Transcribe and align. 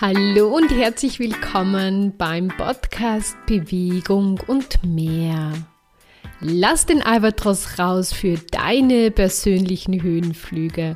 Hallo 0.00 0.54
und 0.56 0.70
herzlich 0.70 1.18
willkommen 1.18 2.16
beim 2.16 2.46
Podcast 2.56 3.36
Bewegung 3.46 4.38
und 4.46 4.84
mehr. 4.84 5.52
Lass 6.38 6.86
den 6.86 7.02
Albatros 7.02 7.80
raus 7.80 8.12
für 8.12 8.36
deine 8.52 9.10
persönlichen 9.10 10.00
Höhenflüge. 10.00 10.94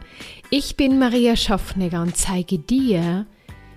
Ich 0.50 0.76
bin 0.76 1.00
Maria 1.00 1.34
Schaffnegger 1.34 2.00
und 2.00 2.16
zeige 2.16 2.60
dir, 2.60 3.26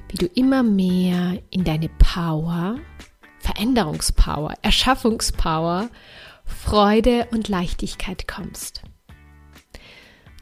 wie 0.09 0.17
du 0.17 0.27
immer 0.27 0.61
mehr 0.61 1.39
in 1.49 1.63
deine 1.63 1.89
Power, 1.89 2.75
Veränderungspower, 3.39 4.53
Erschaffungspower, 4.61 5.89
Freude 6.45 7.27
und 7.31 7.47
Leichtigkeit 7.47 8.27
kommst. 8.27 8.83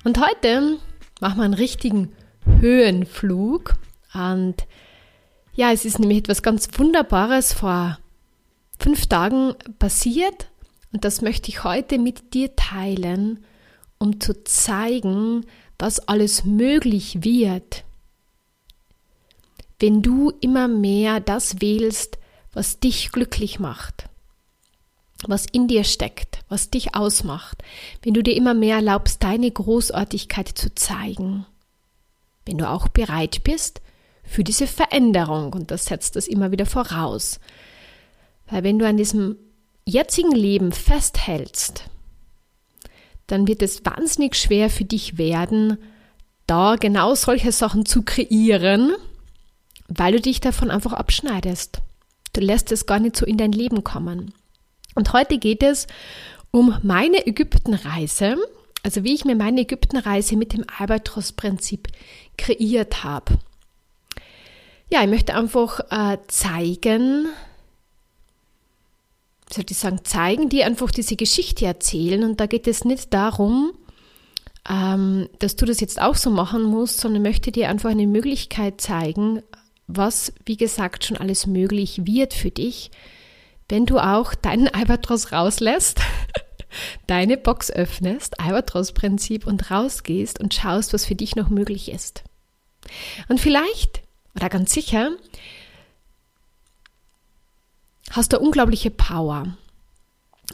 Und 0.04 0.20
heute 0.20 0.78
machen 1.22 1.38
wir 1.38 1.46
einen 1.46 1.54
richtigen 1.54 2.12
Höhenflug 2.60 3.76
und 4.14 4.68
ja, 5.56 5.72
es 5.72 5.86
ist 5.86 6.00
nämlich 6.00 6.20
etwas 6.20 6.42
ganz 6.42 6.68
Wunderbares 6.78 7.54
vor 7.54 8.00
fünf 8.80 9.08
Tagen 9.08 9.54
passiert 9.80 10.50
und 10.92 11.06
das 11.06 11.22
möchte 11.22 11.50
ich 11.50 11.64
heute 11.64 11.98
mit 12.00 12.34
dir 12.34 12.56
teilen, 12.56 13.44
um 13.98 14.20
zu 14.20 14.44
zeigen, 14.44 15.46
was 15.80 16.00
alles 16.08 16.46
möglich 16.46 17.24
wird, 17.24 17.84
wenn 19.80 20.02
du 20.02 20.32
immer 20.42 20.68
mehr 20.68 21.20
das 21.20 21.62
wählst, 21.62 22.18
was 22.54 22.80
dich 22.80 23.12
glücklich 23.12 23.60
macht, 23.60 24.10
was 25.28 25.46
in 25.46 25.68
dir 25.68 25.84
steckt, 25.84 26.40
was 26.48 26.70
dich 26.70 26.96
ausmacht, 26.96 27.64
wenn 28.02 28.14
du 28.14 28.24
dir 28.24 28.36
immer 28.36 28.54
mehr 28.54 28.78
erlaubst, 28.78 29.24
deine 29.24 29.52
Großartigkeit 29.52 30.48
zu 30.48 30.74
zeigen, 30.76 31.46
wenn 32.46 32.58
du 32.58 32.70
auch 32.70 32.88
bereit 32.88 33.44
bist, 33.44 33.82
für 34.24 34.44
diese 34.44 34.68
Veränderung. 34.68 35.54
Und 35.54 35.72
das 35.72 35.86
setzt 35.86 36.16
das 36.16 36.28
immer 36.28 36.52
wieder 36.52 36.66
voraus. 36.66 37.40
Weil 38.48 38.64
wenn 38.64 38.80
du 38.80 38.88
an 38.88 38.98
diesem 38.98 39.38
jetzigen 39.86 40.32
Leben 40.32 40.72
festhältst, 40.72 41.86
dann 43.28 43.48
wird 43.48 43.62
es 43.62 43.86
wahnsinnig 43.86 44.36
schwer 44.36 44.70
für 44.70 44.86
dich 44.86 45.18
werden, 45.18 45.78
da 46.48 46.76
genau 46.76 47.16
solche 47.16 47.52
Sachen 47.52 47.86
zu 47.86 48.04
kreieren, 48.04 48.94
weil 49.88 50.14
du 50.14 50.22
dich 50.22 50.42
davon 50.42 50.72
einfach 50.72 50.94
abschneidest. 50.94 51.82
Du 52.34 52.42
lässt 52.42 52.72
es 52.72 52.86
gar 52.86 53.00
nicht 53.00 53.16
so 53.16 53.26
in 53.26 53.38
dein 53.38 53.52
Leben 53.52 53.84
kommen. 53.84 54.34
Und 54.96 55.14
heute 55.14 55.38
geht 55.38 55.64
es 55.64 55.88
um 56.52 56.78
meine 56.84 57.26
Ägyptenreise, 57.26 58.38
also 58.84 59.04
wie 59.04 59.14
ich 59.14 59.26
mir 59.26 59.36
meine 59.36 59.62
Ägyptenreise 59.62 60.36
mit 60.36 60.54
dem 60.54 60.66
Albatros-Prinzip 60.78 61.88
kreiert 62.38 63.04
habe 63.04 63.40
ja, 64.94 65.02
ich 65.02 65.10
möchte 65.10 65.34
einfach 65.34 65.80
äh, 65.90 66.20
zeigen, 66.28 67.28
soll 69.50 69.66
ich 69.68 69.76
sagen, 69.76 70.02
zeigen, 70.04 70.50
die 70.50 70.64
einfach 70.64 70.92
diese 70.92 71.16
Geschichte 71.16 71.66
erzählen. 71.66 72.24
Und 72.24 72.40
da 72.40 72.46
geht 72.46 72.68
es 72.68 72.86
nicht 72.86 73.12
darum, 73.12 73.74
ähm, 74.70 75.30
dass 75.40 75.56
du 75.56 75.66
das 75.66 75.80
jetzt 75.80 76.00
auch 76.00 76.14
so 76.14 76.30
machen 76.30 76.62
musst, 76.62 77.00
sondern 77.00 77.24
möchte 77.24 77.52
dir 77.52 77.70
einfach 77.70 77.90
eine 77.90 78.06
Möglichkeit 78.06 78.82
zeigen, 78.82 79.42
was, 79.88 80.32
wie 80.46 80.58
gesagt, 80.58 81.06
schon 81.06 81.18
alles 81.18 81.48
möglich 81.48 82.06
wird 82.06 82.36
für 82.36 82.52
dich, 82.52 82.92
wenn 83.70 83.88
du 83.88 83.98
auch 83.98 84.36
deinen 84.36 84.68
Albatros 84.76 85.32
rauslässt, 85.32 86.02
deine 87.08 87.38
Box 87.38 87.72
öffnest, 87.72 88.40
Albatros-Prinzip 88.40 89.48
und 89.48 89.72
rausgehst 89.72 90.40
und 90.40 90.54
schaust, 90.54 90.94
was 90.94 91.06
für 91.06 91.16
dich 91.16 91.36
noch 91.36 91.50
möglich 91.50 91.90
ist. 91.90 92.24
Und 93.28 93.40
vielleicht 93.40 94.03
oder 94.36 94.50
ganz 94.50 94.74
sicher, 94.74 95.12
hast 98.12 98.34
du 98.34 98.40
unglaubliche 98.40 98.92
Power. 98.92 99.58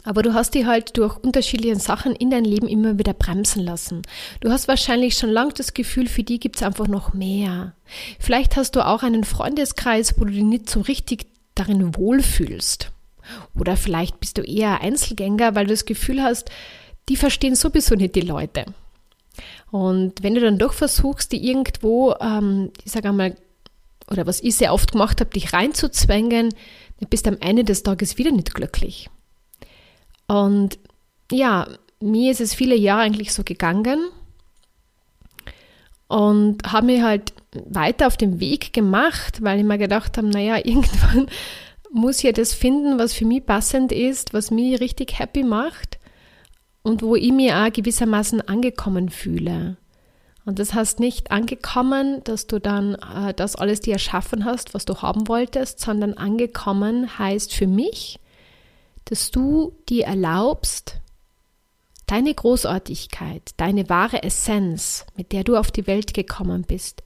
Aber 0.04 0.22
du 0.22 0.32
hast 0.32 0.54
die 0.54 0.66
halt 0.66 0.96
durch 0.96 1.16
unterschiedliche 1.18 1.76
Sachen 1.76 2.14
in 2.14 2.30
dein 2.30 2.44
Leben 2.44 2.68
immer 2.68 2.98
wieder 2.98 3.12
bremsen 3.12 3.62
lassen. 3.62 4.02
Du 4.40 4.50
hast 4.50 4.68
wahrscheinlich 4.68 5.14
schon 5.14 5.30
lange 5.30 5.52
das 5.52 5.74
Gefühl, 5.74 6.08
für 6.08 6.22
die 6.22 6.38
gibt 6.38 6.56
es 6.56 6.62
einfach 6.62 6.86
noch 6.86 7.12
mehr. 7.12 7.74
Vielleicht 8.18 8.56
hast 8.56 8.76
du 8.76 8.86
auch 8.86 9.02
einen 9.02 9.24
Freundeskreis, 9.24 10.18
wo 10.18 10.24
du 10.24 10.32
dich 10.32 10.44
nicht 10.44 10.70
so 10.70 10.80
richtig 10.80 11.26
darin 11.54 11.96
wohlfühlst. 11.96 12.92
Oder 13.58 13.76
vielleicht 13.76 14.20
bist 14.20 14.38
du 14.38 14.42
eher 14.42 14.80
Einzelgänger, 14.80 15.54
weil 15.54 15.66
du 15.66 15.72
das 15.72 15.84
Gefühl 15.84 16.22
hast, 16.22 16.50
die 17.08 17.16
verstehen 17.16 17.54
sowieso 17.54 17.94
nicht 17.94 18.14
die 18.14 18.20
Leute. 18.22 18.64
Und 19.70 20.22
wenn 20.22 20.34
du 20.34 20.40
dann 20.40 20.58
doch 20.58 20.72
versuchst, 20.72 21.32
die 21.32 21.46
irgendwo, 21.46 22.14
ähm, 22.20 22.70
ich 22.84 22.92
sage 22.92 23.08
einmal, 23.08 23.36
oder 24.10 24.26
was 24.26 24.40
ich 24.40 24.56
sehr 24.56 24.72
oft 24.74 24.92
gemacht 24.92 25.20
habe, 25.20 25.30
dich 25.30 25.52
reinzuzwängen, 25.52 26.50
dann 26.98 27.08
bist 27.08 27.26
du 27.26 27.30
am 27.30 27.38
Ende 27.40 27.64
des 27.64 27.82
Tages 27.82 28.18
wieder 28.18 28.32
nicht 28.32 28.54
glücklich. 28.54 29.08
Und 30.26 30.78
ja, 31.30 31.68
mir 32.00 32.30
ist 32.30 32.40
es 32.40 32.54
viele 32.54 32.76
Jahre 32.76 33.02
eigentlich 33.02 33.32
so 33.32 33.44
gegangen 33.44 34.08
und 36.08 36.64
habe 36.64 36.86
mir 36.86 37.04
halt 37.04 37.32
weiter 37.52 38.06
auf 38.06 38.16
den 38.16 38.40
Weg 38.40 38.72
gemacht, 38.72 39.42
weil 39.42 39.58
ich 39.58 39.64
mir 39.64 39.78
gedacht 39.78 40.16
habe, 40.16 40.28
naja, 40.28 40.56
irgendwann 40.64 41.28
muss 41.92 42.18
ich 42.18 42.24
ja 42.24 42.32
das 42.32 42.54
finden, 42.54 42.98
was 42.98 43.12
für 43.12 43.24
mich 43.24 43.44
passend 43.44 43.92
ist, 43.92 44.32
was 44.32 44.50
mich 44.50 44.80
richtig 44.80 45.18
happy 45.18 45.42
macht 45.42 45.98
und 46.82 47.02
wo 47.02 47.16
ich 47.16 47.32
mir 47.32 47.58
auch 47.58 47.72
gewissermaßen 47.72 48.40
angekommen 48.42 49.08
fühle. 49.08 49.76
Und 50.44 50.58
das 50.58 50.74
heißt 50.74 51.00
nicht 51.00 51.30
angekommen, 51.30 52.24
dass 52.24 52.46
du 52.46 52.58
dann 52.58 52.94
äh, 52.94 53.34
das 53.34 53.56
alles 53.56 53.80
dir 53.80 53.94
erschaffen 53.94 54.44
hast, 54.44 54.74
was 54.74 54.84
du 54.84 55.02
haben 55.02 55.28
wolltest, 55.28 55.80
sondern 55.80 56.14
angekommen 56.14 57.18
heißt 57.18 57.52
für 57.52 57.66
mich, 57.66 58.18
dass 59.04 59.30
du 59.30 59.76
dir 59.88 60.06
erlaubst, 60.06 60.96
deine 62.06 62.34
Großartigkeit, 62.34 63.52
deine 63.56 63.88
wahre 63.88 64.22
Essenz, 64.24 65.06
mit 65.16 65.32
der 65.32 65.44
du 65.44 65.56
auf 65.56 65.70
die 65.70 65.86
Welt 65.86 66.14
gekommen 66.14 66.62
bist, 66.62 67.02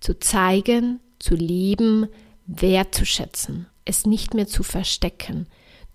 zu 0.00 0.18
zeigen, 0.18 1.00
zu 1.18 1.34
leben, 1.34 2.08
wertzuschätzen, 2.46 3.66
es 3.84 4.06
nicht 4.06 4.32
mehr 4.32 4.46
zu 4.46 4.62
verstecken, 4.62 5.46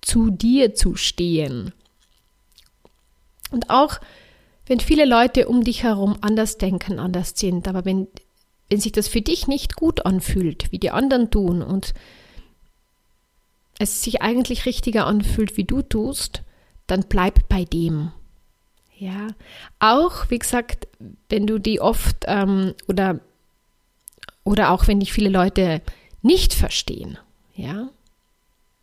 zu 0.01 0.29
dir 0.29 0.75
zu 0.75 0.95
stehen. 0.95 1.73
Und 3.49 3.71
auch 3.71 3.99
wenn 4.65 4.79
viele 4.79 5.05
Leute 5.05 5.47
um 5.47 5.63
dich 5.63 5.83
herum 5.83 6.17
anders 6.21 6.57
denken, 6.57 6.99
anders 6.99 7.33
sind, 7.35 7.67
aber 7.67 7.85
wenn, 7.85 8.07
wenn 8.69 8.79
sich 8.79 8.91
das 8.91 9.07
für 9.07 9.21
dich 9.21 9.47
nicht 9.47 9.75
gut 9.75 10.05
anfühlt, 10.05 10.71
wie 10.71 10.79
die 10.79 10.91
anderen 10.91 11.29
tun 11.29 11.61
und 11.61 11.93
es 13.77 14.01
sich 14.01 14.21
eigentlich 14.21 14.65
richtiger 14.65 15.05
anfühlt, 15.05 15.57
wie 15.57 15.65
du 15.65 15.81
tust, 15.81 16.43
dann 16.87 17.05
bleib 17.07 17.47
bei 17.49 17.65
dem. 17.65 18.11
Ja, 18.97 19.27
auch 19.79 20.29
wie 20.29 20.39
gesagt, 20.39 20.87
wenn 21.29 21.45
du 21.45 21.59
die 21.59 21.81
oft 21.81 22.23
ähm, 22.27 22.73
oder 22.87 23.19
oder 24.45 24.71
auch 24.71 24.87
wenn 24.87 24.99
dich 24.99 25.11
viele 25.11 25.29
Leute 25.29 25.81
nicht 26.21 26.53
verstehen, 26.53 27.17
ja, 27.55 27.89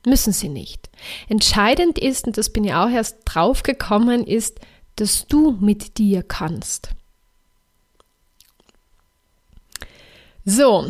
müssen 0.04 0.32
sie 0.32 0.48
nicht. 0.48 0.90
Entscheidend 1.28 1.98
ist, 1.98 2.26
und 2.26 2.36
das 2.36 2.50
bin 2.50 2.64
ich 2.64 2.74
auch 2.74 2.90
erst 2.90 3.20
drauf 3.24 3.62
gekommen, 3.62 4.24
ist, 4.24 4.60
dass 4.96 5.26
du 5.26 5.52
mit 5.60 5.98
dir 5.98 6.22
kannst. 6.22 6.90
So, 10.44 10.86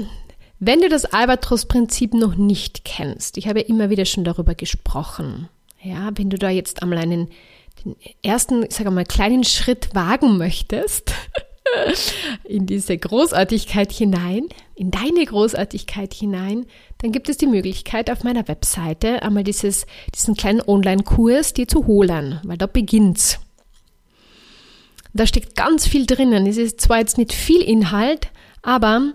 wenn 0.59 0.81
du 0.81 0.89
das 0.89 1.05
Albatros-Prinzip 1.05 2.15
noch 2.15 2.37
nicht 2.37 2.85
kennst, 2.85 3.37
ich 3.37 3.49
habe 3.49 3.61
ja 3.61 3.67
immer 3.67 3.91
wieder 3.91 4.05
schon 4.05 4.25
darüber 4.25 4.55
gesprochen, 4.55 5.49
ja, 5.83 6.11
wenn 6.15 6.31
du 6.31 6.39
da 6.39 6.49
jetzt 6.49 6.83
einmal 6.83 6.99
einen 6.99 7.29
den 7.85 7.97
ersten, 8.23 8.65
ich 8.65 8.75
sage 8.75 8.91
mal, 8.91 9.05
kleinen 9.05 9.45
Schritt 9.45 9.95
wagen 9.95 10.39
möchtest 10.39 11.13
in 12.45 12.67
diese 12.67 12.97
Großartigkeit 12.97 13.93
hinein, 13.93 14.49
in 14.75 14.91
deine 14.91 15.25
Großartigkeit 15.25 16.15
hinein, 16.15 16.67
dann 16.99 17.13
gibt 17.13 17.29
es 17.29 17.39
die 17.39 17.47
Möglichkeit 17.47 18.11
auf 18.11 18.25
meiner 18.25 18.47
Webseite 18.49 19.23
einmal 19.23 19.45
dieses, 19.45 19.87
diesen 20.15 20.35
kleinen 20.35 20.61
Online-Kurs 20.61 21.55
dir 21.55 21.67
zu 21.67 21.87
holen, 21.87 22.41
weil 22.45 22.59
da 22.59 22.67
beginnt's. 22.67 23.41
Da 25.15 25.27
steckt 25.27 25.57
ganz 25.57 25.87
viel 25.87 26.07
drinnen. 26.07 26.47
Es 26.47 26.57
ist 26.57 26.81
zwar 26.81 26.99
jetzt 26.99 27.19
nicht 27.19 27.33
viel 27.33 27.61
Inhalt, 27.61 28.29
aber 28.63 29.13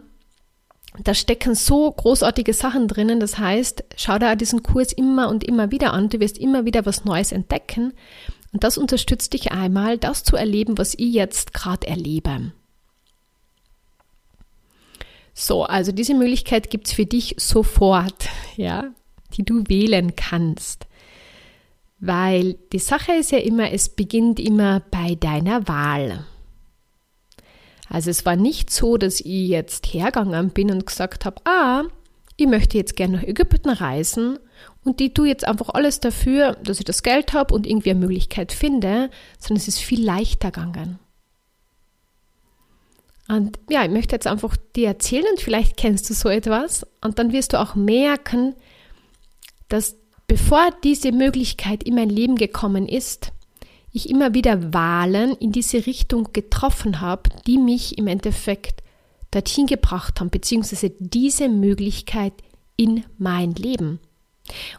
da 1.04 1.14
stecken 1.14 1.56
so 1.56 1.92
großartige 1.92 2.54
Sachen 2.54 2.88
drinnen. 2.88 3.20
Das 3.20 3.38
heißt, 3.38 3.84
schau 3.96 4.18
dir 4.20 4.36
diesen 4.36 4.64
Kurs 4.64 4.94
immer 4.94 5.30
und 5.30 5.44
immer 5.44 5.72
wieder 5.72 5.94
an. 5.94 6.10
Du 6.10 6.20
wirst 6.20 6.38
immer 6.38 6.66
wieder 6.66 6.86
was 6.86 7.06
Neues 7.06 7.32
entdecken. 7.32 7.94
Und 8.54 8.64
das 8.64 8.78
unterstützt 8.78 9.34
dich 9.34 9.52
einmal, 9.52 9.98
das 9.98 10.24
zu 10.24 10.36
erleben, 10.36 10.78
was 10.78 10.94
ich 10.94 11.14
jetzt 11.14 11.54
gerade 11.54 11.88
erlebe. 11.88 12.52
So, 15.34 15.66
also 15.66 15.92
diese 15.92 16.16
Möglichkeit 16.16 16.72
gibt 16.72 16.88
es 16.88 16.94
für 16.94 17.06
dich 17.06 17.36
sofort, 17.38 18.30
ja, 18.56 18.92
die 19.34 19.44
du 19.44 19.64
wählen 19.68 20.16
kannst. 20.16 20.88
Weil 22.00 22.54
die 22.72 22.80
Sache 22.80 23.14
ist 23.14 23.32
ja 23.32 23.40
immer, 23.40 23.72
es 23.72 23.90
beginnt 23.90 24.40
immer 24.40 24.82
bei 24.92 25.16
deiner 25.16 25.68
Wahl. 25.68 26.26
Also 27.90 28.10
es 28.10 28.26
war 28.26 28.36
nicht 28.36 28.70
so, 28.70 28.98
dass 28.98 29.20
ich 29.20 29.48
jetzt 29.50 29.94
hergegangen 29.94 30.50
bin 30.50 30.72
und 30.72 30.86
gesagt 30.86 31.26
habe, 31.26 31.42
ah, 31.46 31.84
ich 32.36 32.48
möchte 32.48 32.78
jetzt 32.78 32.96
gerne 32.96 33.18
nach 33.18 33.24
Ägypten 33.24 33.70
reisen 33.70 34.38
und 34.84 35.00
die 35.00 35.14
tue 35.14 35.28
jetzt 35.28 35.48
einfach 35.48 35.70
alles 35.70 36.00
dafür, 36.00 36.54
dass 36.64 36.80
ich 36.80 36.86
das 36.86 37.02
Geld 37.02 37.34
habe 37.34 37.54
und 37.54 37.66
irgendwie 37.66 37.92
eine 37.92 38.00
Möglichkeit 38.00 38.52
finde, 38.52 39.10
sondern 39.40 39.62
es 39.62 39.68
ist 39.68 39.80
viel 39.80 40.04
leichter 40.04 40.52
gegangen. 40.52 41.00
Und 43.28 43.60
ja, 43.70 43.84
ich 43.84 43.92
möchte 43.92 44.16
jetzt 44.16 44.28
einfach 44.28 44.56
dir 44.76 44.88
erzählen 44.88 45.36
vielleicht 45.38 45.76
kennst 45.76 46.10
du 46.10 46.14
so 46.14 46.30
etwas 46.30 46.86
und 47.04 47.20
dann 47.20 47.34
wirst 47.34 47.54
du 47.54 47.60
auch 47.60 47.76
merken, 47.76 48.56
dass 49.68 49.98
bevor 50.28 50.70
diese 50.84 51.12
Möglichkeit 51.12 51.84
in 51.84 51.96
mein 51.96 52.10
Leben 52.10 52.36
gekommen 52.36 52.88
ist, 52.88 53.32
ich 53.92 54.10
immer 54.10 54.34
wieder 54.34 54.74
Wahlen 54.74 55.34
in 55.38 55.52
diese 55.52 55.86
Richtung 55.86 56.30
getroffen 56.34 57.02
habe, 57.02 57.30
die 57.48 57.58
mich 57.58 57.98
im 57.98 58.08
Endeffekt 58.08 58.84
dorthin 59.32 59.66
gebracht 59.66 60.20
haben, 60.20 60.30
beziehungsweise 60.30 60.92
diese 61.00 61.50
Möglichkeit 61.50 62.34
in 62.76 63.04
mein 63.18 63.54
Leben. 63.56 64.00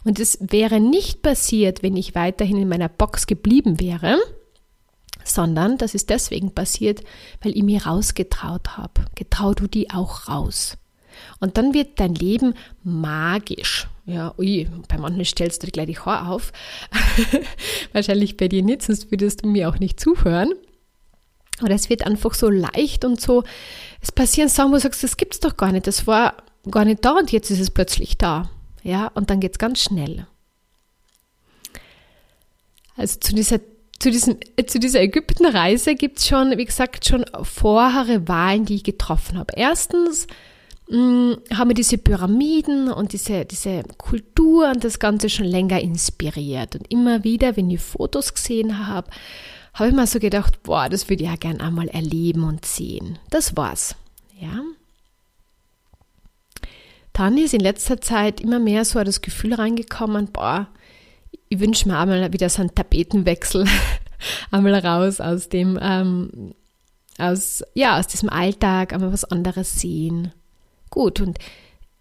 Und 0.03 0.19
es 0.19 0.37
wäre 0.41 0.79
nicht 0.79 1.21
passiert, 1.21 1.83
wenn 1.83 1.97
ich 1.97 2.15
weiterhin 2.15 2.57
in 2.57 2.69
meiner 2.69 2.89
Box 2.89 3.27
geblieben 3.27 3.79
wäre, 3.79 4.17
sondern 5.23 5.77
das 5.77 5.93
ist 5.93 6.09
deswegen 6.09 6.51
passiert, 6.51 7.03
weil 7.41 7.55
ich 7.55 7.63
mir 7.63 7.85
rausgetraut 7.85 8.77
habe. 8.77 9.05
Getrau 9.15 9.53
du 9.53 9.67
die 9.67 9.91
auch 9.91 10.27
raus. 10.27 10.77
Und 11.39 11.57
dann 11.57 11.73
wird 11.73 11.99
dein 11.99 12.15
Leben 12.15 12.53
magisch. 12.83 13.87
Ja, 14.05 14.33
ui, 14.37 14.67
bei 14.87 14.97
manchen 14.97 15.23
stellst 15.25 15.61
du 15.61 15.67
dir 15.67 15.71
gleich 15.71 15.87
die 15.87 15.99
Haare 15.99 16.31
auf. 16.31 16.51
Wahrscheinlich 17.93 18.37
bei 18.37 18.47
dir 18.47 18.63
nicht, 18.63 18.81
sonst 18.81 19.11
würdest 19.11 19.43
du 19.43 19.49
mir 19.49 19.69
auch 19.69 19.79
nicht 19.79 19.99
zuhören. 19.99 20.53
Aber 21.59 21.71
es 21.71 21.89
wird 21.89 22.05
einfach 22.05 22.33
so 22.33 22.49
leicht 22.49 23.05
und 23.05 23.19
so, 23.19 23.43
es 24.01 24.11
passieren 24.11 24.49
Sachen, 24.49 24.71
wo 24.71 24.75
du 24.75 24.81
sagst, 24.81 25.03
das 25.03 25.17
gibt's 25.17 25.39
doch 25.39 25.57
gar 25.57 25.71
nicht, 25.71 25.87
das 25.87 26.07
war 26.07 26.35
gar 26.71 26.85
nicht 26.85 27.03
da 27.03 27.11
und 27.11 27.31
jetzt 27.31 27.51
ist 27.51 27.59
es 27.59 27.69
plötzlich 27.69 28.17
da. 28.17 28.49
Ja, 28.81 29.07
und 29.07 29.29
dann 29.29 29.39
geht 29.39 29.53
es 29.53 29.59
ganz 29.59 29.81
schnell. 29.83 30.25
Also 32.95 33.19
zu 33.19 33.33
dieser, 33.33 33.59
zu 33.99 34.11
diesem, 34.11 34.37
zu 34.67 34.79
dieser 34.79 35.01
Ägyptenreise 35.01 35.95
gibt 35.95 36.19
es 36.19 36.27
schon, 36.27 36.57
wie 36.57 36.65
gesagt, 36.65 37.05
schon 37.05 37.25
vorhere 37.43 38.27
Wahlen, 38.27 38.65
die 38.65 38.75
ich 38.75 38.83
getroffen 38.83 39.37
habe. 39.37 39.53
Erstens 39.55 40.27
haben 40.91 41.69
wir 41.69 41.75
diese 41.75 41.99
Pyramiden 41.99 42.91
und 42.91 43.13
diese, 43.13 43.45
diese 43.45 43.83
Kultur 43.97 44.71
und 44.71 44.83
das 44.83 44.97
Ganze 44.97 45.29
schon 45.29 45.45
länger 45.45 45.79
inspiriert. 45.79 46.75
Und 46.75 46.91
immer 46.91 47.23
wieder, 47.23 47.55
wenn 47.55 47.69
ich 47.69 47.79
Fotos 47.79 48.33
gesehen 48.33 48.87
habe, 48.87 49.09
habe 49.73 49.89
ich 49.89 49.95
mir 49.95 50.07
so 50.07 50.19
gedacht, 50.19 50.63
boah, 50.63 50.89
das 50.89 51.07
würde 51.07 51.23
ich 51.23 51.29
ja 51.29 51.35
gern 51.35 51.61
einmal 51.61 51.89
erleben 51.89 52.43
und 52.43 52.65
sehen. 52.65 53.19
Das 53.29 53.55
war's. 53.55 53.95
Ja. 54.39 54.63
Dann 57.13 57.37
ist 57.37 57.53
in 57.53 57.59
letzter 57.59 58.01
Zeit 58.01 58.41
immer 58.41 58.59
mehr 58.59 58.83
so 58.83 59.03
das 59.03 59.21
Gefühl 59.21 59.53
reingekommen, 59.53 60.31
boah, 60.31 60.69
ich 61.49 61.59
wünsche 61.59 61.87
mir 61.87 61.97
einmal 61.97 62.33
wieder 62.33 62.49
so 62.49 62.61
einen 62.61 62.73
Tapetenwechsel, 62.73 63.67
einmal 64.51 64.73
raus 64.73 65.21
aus 65.21 65.49
dem, 65.49 65.77
ähm, 65.79 66.55
aus, 67.19 67.63
ja, 67.75 67.99
aus 67.99 68.07
diesem 68.07 68.29
Alltag, 68.29 68.93
einmal 68.93 69.13
was 69.13 69.25
anderes 69.25 69.79
sehen. 69.79 70.31
Gut, 70.89 71.21
und 71.21 71.37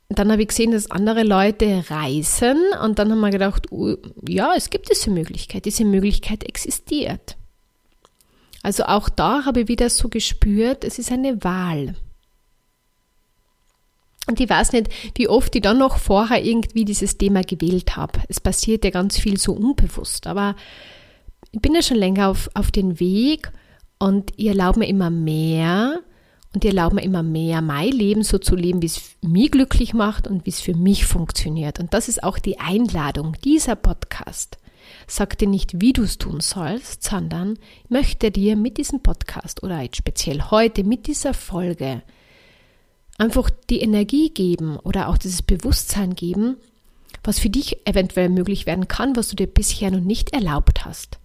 dann 0.08 0.32
habe 0.32 0.42
ich 0.42 0.48
gesehen, 0.48 0.72
dass 0.72 0.90
andere 0.90 1.22
Leute 1.22 1.84
reisen 1.90 2.58
und 2.82 2.98
dann 2.98 3.10
haben 3.10 3.20
wir 3.20 3.30
gedacht, 3.30 3.70
uh, 3.70 3.96
ja, 4.26 4.52
es 4.56 4.70
gibt 4.70 4.90
diese 4.90 5.10
Möglichkeit, 5.10 5.66
diese 5.66 5.84
Möglichkeit 5.84 6.44
existiert. 6.44 7.36
Also 8.62 8.84
auch 8.84 9.08
da 9.08 9.44
habe 9.44 9.60
ich 9.60 9.68
wieder 9.68 9.90
so 9.90 10.08
gespürt, 10.08 10.84
es 10.84 10.98
ist 10.98 11.12
eine 11.12 11.44
Wahl. 11.44 11.94
Und 14.26 14.40
ich 14.40 14.48
weiß 14.48 14.72
nicht, 14.72 14.88
wie 15.14 15.28
oft 15.28 15.54
ich 15.54 15.62
dann 15.62 15.78
noch 15.78 15.98
vorher 15.98 16.44
irgendwie 16.44 16.84
dieses 16.84 17.16
Thema 17.16 17.42
gewählt 17.42 17.96
habe. 17.96 18.20
Es 18.28 18.40
passiert 18.40 18.84
ja 18.84 18.90
ganz 18.90 19.18
viel 19.18 19.38
so 19.38 19.52
unbewusst, 19.52 20.26
aber 20.26 20.54
ich 21.50 21.60
bin 21.60 21.74
ja 21.74 21.82
schon 21.82 21.96
länger 21.96 22.28
auf, 22.28 22.50
auf 22.54 22.70
den 22.70 23.00
Weg 23.00 23.50
und 23.98 24.32
ich 24.36 24.46
erlaube 24.46 24.80
mir 24.80 24.88
immer 24.88 25.10
mehr 25.10 26.00
und 26.54 26.64
ich 26.64 26.70
erlaube 26.70 26.96
mir 26.96 27.02
immer 27.02 27.22
mehr, 27.22 27.60
mein 27.60 27.92
Leben 27.92 28.22
so 28.22 28.38
zu 28.38 28.56
leben, 28.56 28.80
wie 28.80 28.86
es 28.86 29.16
mich 29.20 29.50
glücklich 29.50 29.92
macht 29.92 30.26
und 30.26 30.46
wie 30.46 30.50
es 30.50 30.60
für 30.60 30.74
mich 30.74 31.06
funktioniert. 31.06 31.78
Und 31.78 31.92
das 31.92 32.08
ist 32.08 32.22
auch 32.22 32.38
die 32.38 32.58
Einladung 32.58 33.36
dieser 33.44 33.76
Podcast. 33.76 34.56
Sag 35.06 35.36
dir 35.38 35.48
nicht, 35.48 35.80
wie 35.80 35.92
du 35.92 36.02
es 36.02 36.16
tun 36.16 36.40
sollst, 36.40 37.02
sondern 37.02 37.58
möchte 37.88 38.30
dir 38.30 38.56
mit 38.56 38.78
diesem 38.78 39.02
Podcast 39.02 39.62
oder 39.62 39.82
jetzt 39.82 39.96
speziell 39.96 40.42
heute 40.50 40.84
mit 40.84 41.06
dieser 41.06 41.34
Folge 41.34 42.02
einfach 43.18 43.50
die 43.68 43.80
Energie 43.80 44.30
geben 44.30 44.78
oder 44.78 45.08
auch 45.08 45.18
dieses 45.18 45.42
Bewusstsein 45.42 46.14
geben, 46.14 46.56
was 47.24 47.38
für 47.38 47.50
dich 47.50 47.86
eventuell 47.86 48.28
möglich 48.30 48.64
werden 48.64 48.88
kann, 48.88 49.16
was 49.16 49.28
du 49.28 49.36
dir 49.36 49.48
bisher 49.48 49.90
noch 49.90 50.00
nicht 50.00 50.32
erlaubt 50.32 50.84
hast. 50.84 51.18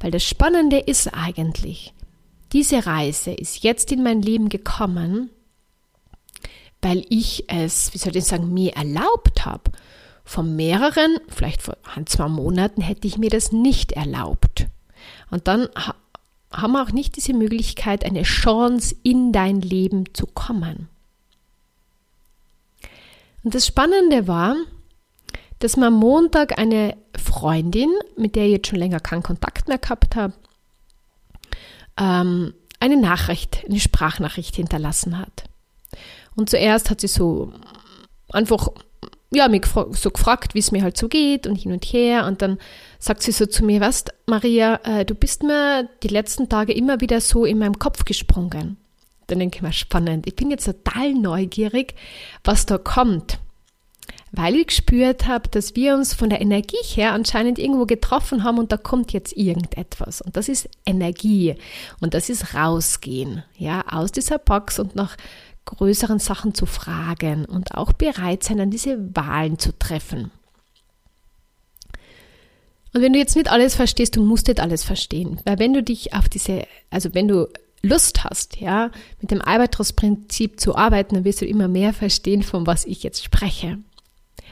Weil 0.00 0.10
das 0.10 0.24
Spannende 0.24 0.78
ist 0.78 1.14
eigentlich, 1.14 1.92
diese 2.52 2.86
Reise 2.86 3.32
ist 3.32 3.62
jetzt 3.62 3.92
in 3.92 4.02
mein 4.02 4.22
Leben 4.22 4.48
gekommen, 4.48 5.30
weil 6.82 7.04
ich 7.08 7.44
es, 7.48 7.92
wie 7.94 7.98
soll 7.98 8.16
ich 8.16 8.24
sagen, 8.24 8.52
mir 8.52 8.72
erlaubt 8.72 9.44
habe. 9.44 9.70
Von 10.24 10.56
mehreren, 10.56 11.18
vielleicht 11.28 11.62
vor 11.62 11.76
ein, 11.94 12.06
zwei 12.06 12.28
Monaten 12.28 12.82
hätte 12.82 13.06
ich 13.06 13.18
mir 13.18 13.30
das 13.30 13.52
nicht 13.52 13.92
erlaubt. 13.92 14.66
Und 15.30 15.48
dann 15.48 15.68
haben 16.52 16.72
wir 16.72 16.82
auch 16.82 16.92
nicht 16.92 17.16
diese 17.16 17.32
Möglichkeit, 17.32 18.04
eine 18.04 18.22
Chance 18.22 18.96
in 19.02 19.32
dein 19.32 19.60
Leben 19.60 20.04
zu 20.14 20.26
kommen. 20.26 20.88
Und 23.42 23.54
das 23.54 23.66
Spannende 23.66 24.28
war, 24.28 24.56
dass 25.60 25.76
mir 25.76 25.86
am 25.86 25.94
Montag 25.94 26.58
eine 26.58 26.96
Freundin, 27.16 27.90
mit 28.16 28.34
der 28.34 28.46
ich 28.46 28.52
jetzt 28.52 28.68
schon 28.68 28.78
länger 28.78 29.00
keinen 29.00 29.22
Kontakt 29.22 29.68
mehr 29.68 29.78
gehabt 29.78 30.16
habe, 30.16 30.34
ähm, 31.98 32.54
eine 32.80 32.96
Nachricht, 32.96 33.64
eine 33.68 33.80
Sprachnachricht 33.80 34.56
hinterlassen 34.56 35.18
hat. 35.18 35.44
Und 36.34 36.48
zuerst 36.48 36.90
hat 36.90 37.00
sie 37.00 37.08
so 37.08 37.52
einfach, 38.32 38.68
ja, 39.30 39.48
mich 39.48 39.66
so 39.92 40.10
gefragt, 40.10 40.54
wie 40.54 40.60
es 40.60 40.72
mir 40.72 40.82
halt 40.82 40.96
so 40.96 41.08
geht 41.08 41.46
und 41.46 41.56
hin 41.56 41.72
und 41.72 41.84
her. 41.84 42.26
Und 42.26 42.42
dann 42.42 42.58
sagt 42.98 43.22
sie 43.22 43.32
so 43.32 43.46
zu 43.46 43.64
mir, 43.64 43.80
was, 43.80 44.04
Maria, 44.26 44.80
äh, 44.84 45.04
du 45.04 45.14
bist 45.14 45.42
mir 45.42 45.88
die 46.02 46.08
letzten 46.08 46.48
Tage 46.48 46.72
immer 46.72 47.00
wieder 47.00 47.20
so 47.20 47.44
in 47.44 47.58
meinem 47.58 47.78
Kopf 47.78 48.04
gesprungen. 48.04 48.76
Dann 49.26 49.38
denke 49.38 49.56
ich 49.56 49.62
mir, 49.62 49.72
spannend. 49.72 50.26
Ich 50.26 50.34
bin 50.34 50.50
jetzt 50.50 50.64
total 50.64 51.12
neugierig, 51.12 51.94
was 52.42 52.66
da 52.66 52.78
kommt. 52.78 53.38
Weil 54.32 54.54
ich 54.54 54.68
gespürt 54.68 55.26
habe, 55.26 55.48
dass 55.48 55.74
wir 55.74 55.94
uns 55.94 56.14
von 56.14 56.30
der 56.30 56.40
Energie 56.40 56.82
her 56.84 57.12
anscheinend 57.12 57.58
irgendwo 57.58 57.84
getroffen 57.84 58.44
haben 58.44 58.58
und 58.58 58.70
da 58.70 58.76
kommt 58.76 59.12
jetzt 59.12 59.36
irgendetwas. 59.36 60.20
Und 60.20 60.36
das 60.36 60.48
ist 60.48 60.68
Energie. 60.86 61.56
Und 62.00 62.14
das 62.14 62.28
ist 62.28 62.54
rausgehen. 62.54 63.42
Ja, 63.56 63.84
aus 63.90 64.12
dieser 64.12 64.38
Box 64.38 64.78
und 64.78 64.94
nach 64.94 65.16
größeren 65.64 66.20
Sachen 66.20 66.54
zu 66.54 66.66
fragen 66.66 67.44
und 67.44 67.74
auch 67.74 67.92
bereit 67.92 68.44
sein, 68.44 68.60
an 68.60 68.70
diese 68.70 68.98
Wahlen 69.14 69.58
zu 69.58 69.76
treffen. 69.78 70.30
Und 72.92 73.02
wenn 73.02 73.12
du 73.12 73.18
jetzt 73.18 73.36
nicht 73.36 73.50
alles 73.50 73.74
verstehst, 73.74 74.16
du 74.16 74.24
musst 74.24 74.48
nicht 74.48 74.60
alles 74.60 74.82
verstehen. 74.82 75.40
Weil 75.44 75.58
wenn 75.58 75.72
du 75.72 75.82
dich 75.82 76.14
auf 76.14 76.28
diese, 76.28 76.66
also 76.90 77.14
wenn 77.14 77.28
du 77.28 77.48
Lust 77.82 78.24
hast, 78.24 78.60
ja, 78.60 78.90
mit 79.20 79.30
dem 79.30 79.40
Albatros-Prinzip 79.40 80.60
zu 80.60 80.76
arbeiten, 80.76 81.14
dann 81.14 81.24
wirst 81.24 81.40
du 81.40 81.46
immer 81.46 81.68
mehr 81.68 81.94
verstehen, 81.94 82.42
von 82.42 82.66
was 82.66 82.84
ich 82.84 83.02
jetzt 83.02 83.24
spreche. 83.24 83.78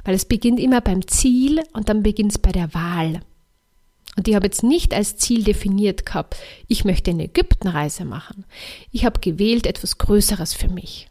Weil 0.09 0.15
es 0.15 0.25
beginnt 0.25 0.59
immer 0.59 0.81
beim 0.81 1.07
Ziel 1.07 1.63
und 1.75 1.91
dann 1.91 2.03
beginnt 2.03 2.33
es 2.33 2.39
bei 2.39 2.51
der 2.51 2.73
Wahl. 2.73 3.21
Und 4.17 4.27
ich 4.27 4.35
habe 4.35 4.47
jetzt 4.47 4.63
nicht 4.63 4.95
als 4.95 5.19
Ziel 5.19 5.45
definiert 5.45 6.07
gehabt, 6.07 6.39
ich 6.67 6.87
möchte 6.87 7.11
eine 7.11 7.25
Ägyptenreise 7.25 8.07
machen. 8.07 8.47
Ich 8.91 9.05
habe 9.05 9.21
gewählt 9.21 9.67
etwas 9.67 9.99
Größeres 9.99 10.55
für 10.55 10.71
mich. 10.71 11.11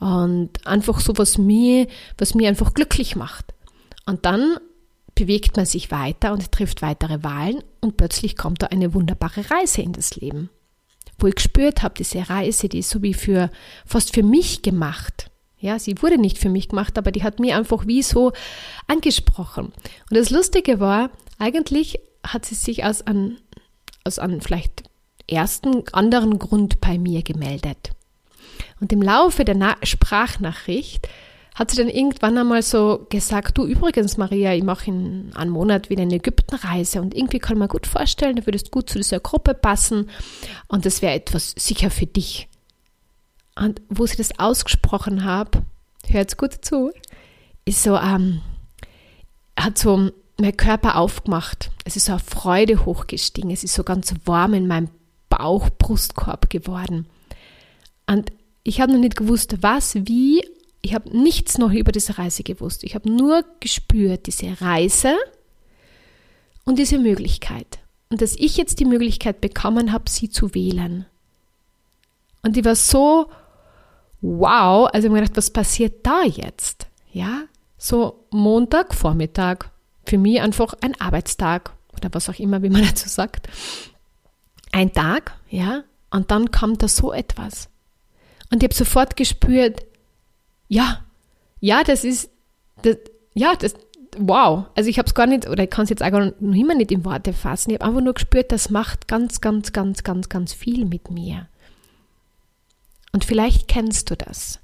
Und 0.00 0.66
einfach 0.66 1.00
so, 1.00 1.18
was 1.18 1.36
mir, 1.36 1.86
was 2.16 2.34
mir 2.34 2.48
einfach 2.48 2.72
glücklich 2.72 3.14
macht. 3.14 3.52
Und 4.06 4.24
dann 4.24 4.56
bewegt 5.14 5.58
man 5.58 5.66
sich 5.66 5.90
weiter 5.90 6.32
und 6.32 6.50
trifft 6.50 6.80
weitere 6.80 7.22
Wahlen 7.22 7.62
und 7.82 7.98
plötzlich 7.98 8.38
kommt 8.38 8.62
da 8.62 8.68
eine 8.68 8.94
wunderbare 8.94 9.50
Reise 9.50 9.82
in 9.82 9.92
das 9.92 10.16
Leben 10.16 10.48
wo 11.18 11.28
ich 11.28 11.36
gespürt 11.36 11.82
habe, 11.82 11.94
diese 11.96 12.28
Reise, 12.28 12.68
die 12.68 12.80
ist 12.80 12.90
so 12.90 13.00
wie 13.02 13.14
für, 13.14 13.50
fast 13.86 14.14
für 14.14 14.22
mich 14.22 14.62
gemacht. 14.62 15.30
Ja, 15.58 15.78
sie 15.78 15.94
wurde 16.02 16.18
nicht 16.18 16.38
für 16.38 16.50
mich 16.50 16.68
gemacht, 16.68 16.98
aber 16.98 17.10
die 17.10 17.22
hat 17.22 17.40
mir 17.40 17.56
einfach 17.56 17.86
wie 17.86 18.02
so 18.02 18.32
angesprochen. 18.86 19.66
Und 19.66 20.16
das 20.16 20.30
Lustige 20.30 20.80
war, 20.80 21.10
eigentlich 21.38 21.98
hat 22.26 22.44
sie 22.44 22.54
sich 22.54 22.84
aus 22.84 23.02
einem, 23.02 23.38
aus 24.04 24.18
einem 24.18 24.40
vielleicht 24.40 24.84
ersten 25.30 25.84
anderen 25.92 26.38
Grund 26.38 26.80
bei 26.80 26.98
mir 26.98 27.22
gemeldet. 27.22 27.90
Und 28.80 28.92
im 28.92 29.02
Laufe 29.02 29.44
der 29.44 29.54
Na 29.54 29.76
Sprachnachricht 29.82 31.08
hat 31.54 31.70
sie 31.70 31.76
dann 31.76 31.88
irgendwann 31.88 32.36
einmal 32.36 32.62
so 32.62 33.06
gesagt, 33.08 33.56
du 33.56 33.64
übrigens 33.64 34.16
Maria, 34.16 34.52
ich 34.54 34.64
mache 34.64 34.90
in 34.90 35.30
einem 35.34 35.52
Monat 35.52 35.88
wieder 35.88 36.02
eine 36.02 36.16
Ägyptenreise 36.16 37.00
und 37.00 37.14
irgendwie 37.14 37.38
kann 37.38 37.58
man 37.58 37.68
gut 37.68 37.86
vorstellen, 37.86 38.36
du 38.36 38.46
würdest 38.46 38.72
gut 38.72 38.90
zu 38.90 38.98
dieser 38.98 39.20
Gruppe 39.20 39.54
passen 39.54 40.10
und 40.66 40.84
das 40.84 41.00
wäre 41.00 41.14
etwas 41.14 41.54
sicher 41.56 41.90
für 41.90 42.06
dich. 42.06 42.48
Und 43.56 43.80
wo 43.88 44.06
sie 44.06 44.16
das 44.16 44.38
ausgesprochen 44.38 45.24
habe, 45.24 45.62
hört 46.08 46.36
gut 46.36 46.64
zu, 46.64 46.92
ist 47.64 47.82
so, 47.82 47.96
ähm, 47.96 48.42
hat 49.58 49.78
so 49.78 50.10
mein 50.38 50.56
Körper 50.56 50.96
aufgemacht. 50.96 51.70
Es 51.84 51.96
ist 51.96 52.06
so 52.06 52.12
eine 52.12 52.20
Freude 52.20 52.84
hochgestiegen. 52.84 53.50
Es 53.50 53.64
ist 53.64 53.74
so 53.74 53.84
ganz 53.84 54.14
warm 54.24 54.54
in 54.54 54.66
meinem 54.66 54.88
Bauch, 55.28 55.70
Brustkorb 55.70 56.50
geworden. 56.50 57.06
Und 58.06 58.32
ich 58.64 58.80
habe 58.80 58.92
noch 58.92 58.98
nicht 58.98 59.16
gewusst, 59.16 59.62
was, 59.62 59.94
wie. 59.94 60.42
Ich 60.82 60.94
habe 60.94 61.16
nichts 61.16 61.56
noch 61.56 61.72
über 61.72 61.92
diese 61.92 62.18
Reise 62.18 62.42
gewusst. 62.42 62.84
Ich 62.84 62.94
habe 62.94 63.10
nur 63.10 63.44
gespürt, 63.60 64.26
diese 64.26 64.60
Reise 64.60 65.16
und 66.64 66.78
diese 66.78 66.98
Möglichkeit. 66.98 67.78
Und 68.10 68.20
dass 68.20 68.34
ich 68.36 68.56
jetzt 68.56 68.80
die 68.80 68.84
Möglichkeit 68.84 69.40
bekommen 69.40 69.92
habe, 69.92 70.10
sie 70.10 70.28
zu 70.28 70.54
wählen. 70.54 71.06
Und 72.42 72.56
ich 72.56 72.64
war 72.64 72.74
so, 72.74 73.30
wow, 74.24 74.88
also 74.90 75.06
ich 75.06 75.10
habe 75.10 75.20
gedacht, 75.20 75.36
was 75.36 75.50
passiert 75.50 76.06
da 76.06 76.22
jetzt? 76.22 76.86
Ja, 77.12 77.42
so 77.76 78.24
Montag, 78.30 78.94
Vormittag, 78.94 79.70
für 80.06 80.16
mich 80.16 80.40
einfach 80.40 80.74
ein 80.80 80.98
Arbeitstag 80.98 81.72
oder 81.94 82.08
was 82.12 82.28
auch 82.30 82.38
immer, 82.38 82.62
wie 82.62 82.70
man 82.70 82.82
dazu 82.86 83.08
sagt. 83.08 83.48
Ein 84.72 84.92
Tag, 84.92 85.32
ja, 85.50 85.84
und 86.10 86.30
dann 86.30 86.50
kam 86.50 86.78
da 86.78 86.88
so 86.88 87.12
etwas. 87.12 87.68
Und 88.50 88.62
ich 88.62 88.68
habe 88.68 88.74
sofort 88.74 89.16
gespürt, 89.16 89.84
ja, 90.68 91.04
ja, 91.60 91.84
das 91.84 92.04
ist, 92.04 92.30
das, 92.82 92.96
ja, 93.34 93.54
das, 93.56 93.74
wow. 94.16 94.64
Also 94.74 94.88
ich 94.88 94.98
habe 94.98 95.06
es 95.06 95.14
gar 95.14 95.26
nicht, 95.26 95.46
oder 95.46 95.64
ich 95.64 95.70
kann 95.70 95.84
es 95.84 95.90
jetzt 95.90 96.02
auch 96.02 96.10
noch 96.10 96.32
immer 96.40 96.74
nicht 96.74 96.92
in 96.92 97.04
Worte 97.04 97.34
fassen. 97.34 97.70
Ich 97.70 97.74
habe 97.78 97.90
einfach 97.90 98.00
nur 98.00 98.14
gespürt, 98.14 98.52
das 98.52 98.70
macht 98.70 99.06
ganz, 99.06 99.42
ganz, 99.42 99.72
ganz, 99.72 100.02
ganz, 100.02 100.28
ganz 100.30 100.54
viel 100.54 100.86
mit 100.86 101.10
mir. 101.10 101.48
Und 103.14 103.24
vielleicht 103.24 103.68
kennst 103.68 104.10
du 104.10 104.16
das, 104.16 104.58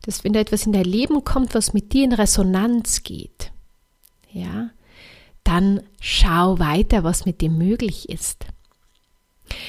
dass 0.00 0.24
wenn 0.24 0.32
da 0.32 0.40
etwas 0.40 0.64
in 0.64 0.72
dein 0.72 0.86
Leben 0.86 1.22
kommt, 1.22 1.54
was 1.54 1.74
mit 1.74 1.92
dir 1.92 2.04
in 2.04 2.14
Resonanz 2.14 3.02
geht, 3.02 3.52
ja, 4.32 4.70
dann 5.44 5.82
schau 6.00 6.58
weiter, 6.58 7.04
was 7.04 7.26
mit 7.26 7.42
dir 7.42 7.50
möglich 7.50 8.08
ist. 8.08 8.46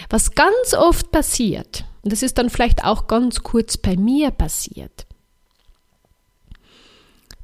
Was 0.09 0.31
ganz 0.31 0.73
oft 0.73 1.11
passiert, 1.11 1.83
und 2.03 2.13
das 2.13 2.23
ist 2.23 2.37
dann 2.37 2.49
vielleicht 2.49 2.85
auch 2.85 3.07
ganz 3.07 3.43
kurz 3.43 3.75
bei 3.75 3.97
mir 3.97 4.31
passiert, 4.31 5.05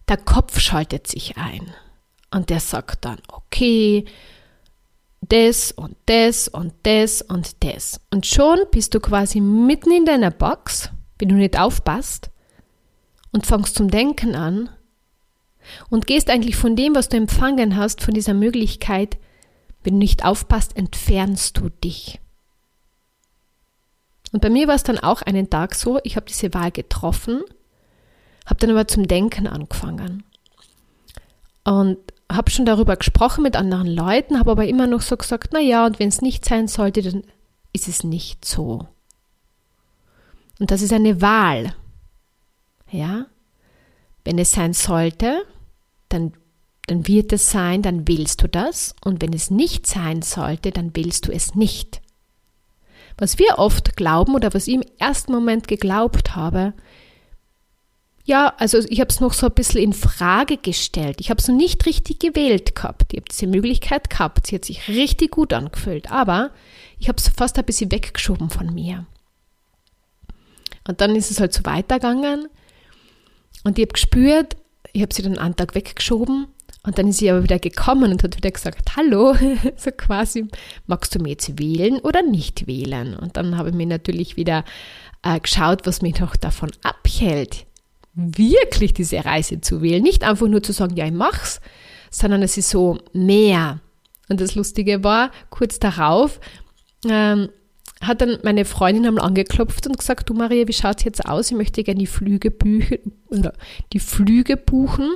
der 0.07 0.15
Kopf 0.15 0.57
schaltet 0.57 1.05
sich 1.05 1.35
ein 1.35 1.73
und 2.31 2.49
der 2.49 2.61
sagt 2.61 3.03
dann, 3.03 3.19
okay, 3.27 4.05
das 5.29 5.71
und 5.71 5.95
das 6.05 6.47
und 6.47 6.73
das 6.83 7.21
und 7.21 7.63
das. 7.63 7.99
Und 8.11 8.25
schon 8.25 8.59
bist 8.71 8.93
du 8.93 8.99
quasi 8.99 9.41
mitten 9.41 9.91
in 9.91 10.05
deiner 10.05 10.31
Box, 10.31 10.89
wenn 11.19 11.29
du 11.29 11.35
nicht 11.35 11.59
aufpasst, 11.59 12.29
und 13.31 13.45
fangst 13.45 13.75
zum 13.75 13.89
Denken 13.89 14.35
an 14.35 14.69
und 15.89 16.07
gehst 16.07 16.29
eigentlich 16.29 16.55
von 16.55 16.75
dem, 16.75 16.95
was 16.95 17.09
du 17.09 17.17
empfangen 17.17 17.75
hast, 17.75 18.01
von 18.01 18.13
dieser 18.13 18.33
Möglichkeit, 18.33 19.17
wenn 19.83 19.93
du 19.93 19.99
nicht 19.99 20.25
aufpasst, 20.25 20.75
entfernst 20.75 21.57
du 21.57 21.69
dich. 21.69 22.19
Und 24.31 24.41
bei 24.41 24.49
mir 24.49 24.67
war 24.67 24.75
es 24.75 24.83
dann 24.83 24.99
auch 24.99 25.21
einen 25.21 25.49
Tag 25.49 25.75
so, 25.75 25.99
ich 26.03 26.15
habe 26.15 26.25
diese 26.25 26.53
Wahl 26.53 26.71
getroffen, 26.71 27.43
habe 28.45 28.59
dann 28.59 28.71
aber 28.71 28.87
zum 28.87 29.07
Denken 29.07 29.47
angefangen. 29.47 30.23
Und 31.63 31.97
habe 32.31 32.51
schon 32.51 32.65
darüber 32.65 32.95
gesprochen 32.95 33.43
mit 33.43 33.55
anderen 33.55 33.87
Leuten, 33.87 34.39
habe 34.39 34.51
aber 34.51 34.67
immer 34.67 34.87
noch 34.87 35.01
so 35.01 35.15
gesagt, 35.15 35.49
na 35.53 35.59
ja, 35.59 35.85
und 35.85 35.99
wenn 35.99 36.09
es 36.09 36.21
nicht 36.21 36.45
sein 36.45 36.67
sollte, 36.67 37.01
dann 37.01 37.23
ist 37.73 37.87
es 37.87 38.03
nicht 38.03 38.45
so. 38.45 38.87
Und 40.59 40.71
das 40.71 40.81
ist 40.81 40.93
eine 40.93 41.21
Wahl. 41.21 41.73
Ja? 42.91 43.27
Wenn 44.25 44.39
es 44.39 44.51
sein 44.51 44.73
sollte, 44.73 45.43
dann, 46.09 46.33
dann 46.87 47.07
wird 47.07 47.31
es 47.31 47.51
sein, 47.51 47.81
dann 47.81 48.07
willst 48.07 48.41
du 48.41 48.49
das. 48.49 48.95
Und 49.03 49.21
wenn 49.21 49.33
es 49.33 49.51
nicht 49.51 49.87
sein 49.87 50.21
sollte, 50.21 50.71
dann 50.71 50.95
willst 50.95 51.27
du 51.27 51.31
es 51.31 51.55
nicht. 51.55 52.01
Was 53.17 53.39
wir 53.39 53.57
oft 53.57 53.95
glauben 53.95 54.35
oder 54.35 54.53
was 54.53 54.67
ich 54.67 54.75
im 54.75 54.83
ersten 54.99 55.31
Moment 55.31 55.67
geglaubt 55.67 56.35
habe, 56.35 56.73
ja, 58.27 58.53
also 58.57 58.79
ich 58.79 58.99
habe 58.99 59.09
es 59.09 59.21
noch 59.21 59.31
so 59.31 59.47
ein 59.47 59.53
bisschen 59.53 59.81
in 59.81 59.93
Frage 59.93 60.57
gestellt. 60.57 61.21
Ich 61.21 61.29
habe 61.29 61.39
es 61.39 61.47
noch 61.47 61.55
nicht 61.55 61.85
richtig 61.85 62.19
gewählt 62.19 62.75
gehabt. 62.75 63.13
Ich 63.13 63.19
habe 63.19 63.29
diese 63.31 63.47
Möglichkeit 63.47 64.09
gehabt. 64.09 64.47
Sie 64.47 64.55
hat 64.55 64.65
sich 64.65 64.89
richtig 64.89 65.31
gut 65.31 65.53
angefühlt. 65.53 66.11
Aber 66.11 66.51
ich 66.99 67.07
habe 67.07 67.17
es 67.17 67.29
fast 67.29 67.57
ein 67.57 67.63
bisschen 67.63 67.89
weggeschoben 67.89 68.49
von 68.49 68.73
mir. 68.73 69.05
Und 70.85 70.99
dann 70.99 71.15
ist 71.15 71.31
es 71.31 71.39
halt 71.39 71.53
so 71.53 71.63
weitergegangen. 71.63 72.49
Und 73.63 73.79
ich 73.79 73.85
habe 73.85 73.93
gespürt, 73.93 74.57
ich 74.91 75.01
habe 75.01 75.13
sie 75.13 75.21
dann 75.21 75.37
einen 75.37 75.55
Tag 75.55 75.73
weggeschoben 75.73 76.47
und 76.83 76.97
dann 76.97 77.07
ist 77.07 77.19
sie 77.19 77.31
aber 77.31 77.43
wieder 77.43 77.59
gekommen 77.59 78.11
und 78.11 78.23
hat 78.23 78.35
wieder 78.35 78.51
gesagt, 78.51 78.97
hallo, 78.97 79.35
so 79.77 79.91
quasi, 79.91 80.47
magst 80.85 81.15
du 81.15 81.19
mir 81.19 81.29
jetzt 81.29 81.57
wählen 81.59 81.99
oder 81.99 82.23
nicht 82.23 82.67
wählen? 82.67 83.15
Und 83.15 83.37
dann 83.37 83.57
habe 83.57 83.69
ich 83.69 83.75
mir 83.75 83.85
natürlich 83.85 84.35
wieder 84.35 84.65
äh, 85.23 85.39
geschaut, 85.39 85.85
was 85.85 86.01
mich 86.01 86.19
noch 86.19 86.35
davon 86.35 86.71
abhält, 86.83 87.66
wirklich 88.17 88.93
diese 88.93 89.23
Reise 89.23 89.61
zu 89.61 89.81
wählen. 89.81 90.01
Nicht 90.01 90.23
einfach 90.23 90.47
nur 90.47 90.63
zu 90.63 90.73
sagen, 90.73 90.97
ja, 90.97 91.05
ich 91.05 91.13
mach's, 91.13 91.61
sondern 92.09 92.41
es 92.41 92.57
ist 92.57 92.69
so 92.69 92.97
mehr. 93.13 93.79
Und 94.27 94.41
das 94.41 94.55
Lustige 94.55 95.03
war, 95.03 95.31
kurz 95.49 95.79
darauf 95.79 96.39
ähm, 97.05 97.49
hat 98.01 98.21
dann 98.21 98.39
meine 98.43 98.65
Freundin 98.65 99.05
einmal 99.05 99.25
angeklopft 99.25 99.87
und 99.87 99.97
gesagt, 99.97 100.29
du 100.29 100.33
Maria, 100.33 100.67
wie 100.67 100.73
schaut 100.73 100.97
es 100.97 101.03
jetzt 101.03 101.25
aus? 101.25 101.51
Ich 101.51 101.57
möchte 101.57 101.83
gerne 101.83 101.99
die 101.99 102.07
Flüge, 102.07 102.51
büchen, 102.51 103.13
oder 103.27 103.53
die 103.93 103.99
Flüge 103.99 104.57
buchen. 104.57 105.13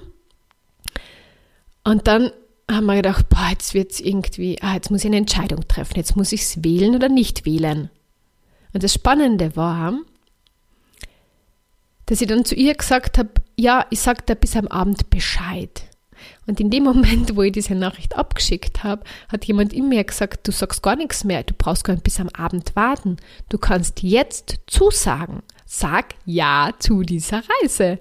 Und 1.84 2.08
dann 2.08 2.32
haben 2.70 2.86
wir 2.86 2.96
gedacht, 2.96 3.30
boah, 3.30 3.50
jetzt 3.50 3.74
wird 3.74 3.92
es 3.92 4.00
irgendwie, 4.00 4.62
ah, 4.62 4.76
jetzt 4.76 4.92
muss 4.92 5.02
ich 5.02 5.08
eine 5.08 5.18
Entscheidung 5.18 5.68
treffen, 5.68 5.96
jetzt 5.98 6.16
muss 6.16 6.32
ich 6.32 6.42
es 6.42 6.64
wählen 6.64 6.96
oder 6.96 7.10
nicht 7.10 7.46
wählen. 7.46 7.90
Und 8.74 8.84
das 8.84 8.94
Spannende 8.94 9.56
war, 9.56 9.94
dass 12.12 12.20
ich 12.20 12.28
dann 12.28 12.44
zu 12.44 12.56
ihr 12.56 12.76
gesagt 12.76 13.18
habe, 13.18 13.30
ja, 13.56 13.86
ich 13.90 14.02
sage 14.02 14.24
dir 14.28 14.36
bis 14.36 14.58
am 14.58 14.68
Abend 14.68 15.10
Bescheid. 15.10 15.84
Und 16.46 16.60
in 16.60 16.70
dem 16.70 16.84
Moment, 16.84 17.38
wo 17.38 17.42
ich 17.42 17.54
diese 17.54 17.74
Nachricht 17.74 18.18
abgeschickt 18.18 18.84
habe, 18.84 19.06
hat 19.30 19.46
jemand 19.46 19.72
in 19.72 19.88
mir 19.88 20.04
gesagt, 20.04 20.46
du 20.46 20.52
sagst 20.52 20.84
gar 20.84 20.98
nichts 20.98 21.24
mehr, 21.24 21.44
du 21.44 21.54
brauchst 21.58 21.86
gar 21.86 21.94
nicht 21.94 22.04
bis 22.04 22.20
am 22.20 22.28
Abend 22.28 22.76
warten. 22.76 23.16
Du 23.48 23.58
kannst 23.58 24.04
jetzt 24.04 24.60
zusagen. 24.68 25.42
Sag 25.66 26.16
ja 26.26 26.72
zu 26.80 27.04
dieser 27.04 27.44
Reise. 27.64 28.00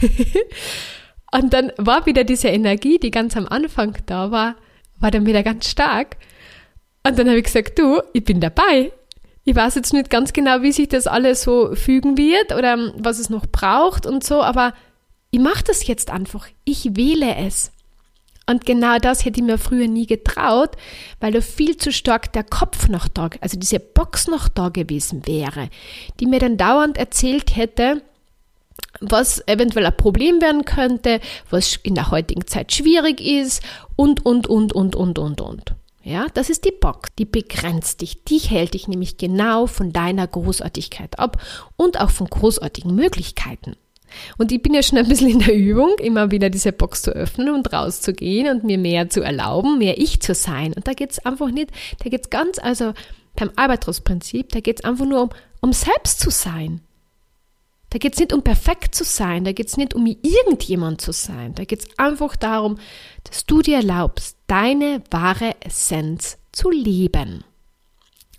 und 1.32 1.52
dann 1.52 1.72
war 1.76 2.06
wieder 2.06 2.22
diese 2.22 2.50
Energie, 2.50 3.00
die 3.00 3.10
ganz 3.10 3.36
am 3.36 3.48
Anfang 3.48 3.98
da 4.06 4.30
war, 4.30 4.54
war 5.00 5.10
dann 5.10 5.26
wieder 5.26 5.42
ganz 5.42 5.68
stark. 5.68 6.18
Und 7.04 7.18
dann 7.18 7.26
habe 7.26 7.38
ich 7.38 7.44
gesagt, 7.46 7.76
du, 7.80 8.00
ich 8.12 8.22
bin 8.22 8.40
dabei. 8.40 8.92
Ich 9.44 9.54
weiß 9.54 9.74
jetzt 9.74 9.92
nicht 9.92 10.10
ganz 10.10 10.32
genau, 10.32 10.62
wie 10.62 10.72
sich 10.72 10.88
das 10.88 11.06
alles 11.06 11.42
so 11.42 11.74
fügen 11.74 12.18
wird 12.18 12.54
oder 12.54 12.92
was 12.96 13.18
es 13.18 13.30
noch 13.30 13.46
braucht 13.46 14.06
und 14.06 14.22
so, 14.22 14.42
aber 14.42 14.74
ich 15.30 15.40
mache 15.40 15.64
das 15.64 15.86
jetzt 15.86 16.10
einfach. 16.10 16.46
Ich 16.64 16.96
wähle 16.96 17.36
es. 17.36 17.72
Und 18.46 18.66
genau 18.66 18.98
das 18.98 19.24
hätte 19.24 19.38
ich 19.38 19.46
mir 19.46 19.58
früher 19.58 19.86
nie 19.86 20.06
getraut, 20.06 20.70
weil 21.20 21.32
da 21.32 21.40
viel 21.40 21.76
zu 21.76 21.92
stark 21.92 22.32
der 22.32 22.42
Kopf 22.42 22.88
noch 22.88 23.06
da, 23.06 23.30
also 23.40 23.56
diese 23.56 23.78
Box 23.78 24.26
noch 24.26 24.48
da 24.48 24.70
gewesen 24.70 25.24
wäre, 25.26 25.70
die 26.18 26.26
mir 26.26 26.40
dann 26.40 26.56
dauernd 26.56 26.98
erzählt 26.98 27.54
hätte, 27.54 28.02
was 29.00 29.46
eventuell 29.46 29.86
ein 29.86 29.96
Problem 29.96 30.40
werden 30.40 30.64
könnte, 30.64 31.20
was 31.48 31.76
in 31.84 31.94
der 31.94 32.10
heutigen 32.10 32.46
Zeit 32.46 32.72
schwierig 32.72 33.20
ist 33.20 33.62
und, 33.94 34.26
und, 34.26 34.48
und, 34.48 34.72
und, 34.72 34.96
und, 34.96 35.18
und, 35.18 35.40
und. 35.40 35.74
Ja, 36.02 36.26
das 36.32 36.48
ist 36.48 36.64
die 36.64 36.72
Box, 36.72 37.10
die 37.18 37.26
begrenzt 37.26 38.00
dich. 38.00 38.24
Die 38.24 38.38
hält 38.38 38.74
dich 38.74 38.88
nämlich 38.88 39.18
genau 39.18 39.66
von 39.66 39.92
deiner 39.92 40.26
Großartigkeit 40.26 41.18
ab 41.18 41.42
und 41.76 42.00
auch 42.00 42.10
von 42.10 42.26
großartigen 42.26 42.94
Möglichkeiten. 42.94 43.76
Und 44.38 44.50
ich 44.50 44.62
bin 44.62 44.74
ja 44.74 44.82
schon 44.82 44.98
ein 44.98 45.08
bisschen 45.08 45.28
in 45.28 45.38
der 45.40 45.54
Übung, 45.54 45.92
immer 45.98 46.30
wieder 46.30 46.50
diese 46.50 46.72
Box 46.72 47.02
zu 47.02 47.12
öffnen 47.12 47.54
und 47.54 47.72
rauszugehen 47.72 48.48
und 48.48 48.64
mir 48.64 48.78
mehr 48.78 49.08
zu 49.08 49.20
erlauben, 49.20 49.78
mehr 49.78 49.98
ich 49.98 50.20
zu 50.20 50.34
sein. 50.34 50.72
Und 50.72 50.88
da 50.88 50.94
geht 50.94 51.12
es 51.12 51.24
einfach 51.24 51.50
nicht, 51.50 51.70
da 52.02 52.10
geht 52.10 52.24
es 52.24 52.30
ganz, 52.30 52.58
also 52.58 52.92
beim 53.36 53.50
Albatros-Prinzip, 53.54 54.48
da 54.50 54.60
geht 54.60 54.80
es 54.80 54.84
einfach 54.84 55.06
nur 55.06 55.22
um, 55.22 55.30
um 55.60 55.72
selbst 55.72 56.20
zu 56.20 56.30
sein. 56.30 56.80
Da 57.90 57.98
geht 57.98 58.14
es 58.14 58.20
nicht 58.20 58.32
um 58.32 58.42
perfekt 58.42 58.94
zu 58.94 59.02
sein, 59.04 59.44
da 59.44 59.52
geht 59.52 59.66
es 59.66 59.76
nicht 59.76 59.94
um 59.94 60.06
irgendjemand 60.06 61.00
zu 61.00 61.12
sein. 61.12 61.54
Da 61.56 61.64
geht 61.64 61.80
es 61.80 61.98
einfach 61.98 62.36
darum, 62.36 62.78
dass 63.24 63.44
du 63.46 63.62
dir 63.62 63.76
erlaubst, 63.78 64.36
deine 64.46 65.02
wahre 65.10 65.56
Essenz 65.60 66.38
zu 66.52 66.70
leben. 66.70 67.44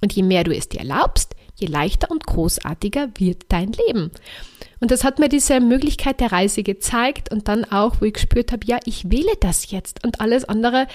Und 0.01 0.13
je 0.13 0.23
mehr 0.23 0.45
du 0.45 0.55
es 0.55 0.69
dir 0.69 0.79
erlaubst, 0.79 1.35
je 1.55 1.67
leichter 1.67 2.09
und 2.09 2.25
großartiger 2.25 3.09
wird 3.15 3.43
dein 3.49 3.73
Leben. 3.73 4.11
Und 4.79 4.89
das 4.89 5.03
hat 5.03 5.19
mir 5.19 5.29
diese 5.29 5.59
Möglichkeit 5.59 6.21
der 6.21 6.31
Reise 6.31 6.63
gezeigt 6.63 7.31
und 7.31 7.47
dann 7.47 7.65
auch, 7.65 7.99
wo 7.99 8.05
ich 8.05 8.13
gespürt 8.13 8.51
habe, 8.51 8.65
ja, 8.65 8.79
ich 8.85 9.11
wähle 9.11 9.33
das 9.39 9.69
jetzt 9.69 10.03
und 10.03 10.21
alles 10.21 10.45
andere 10.45 10.87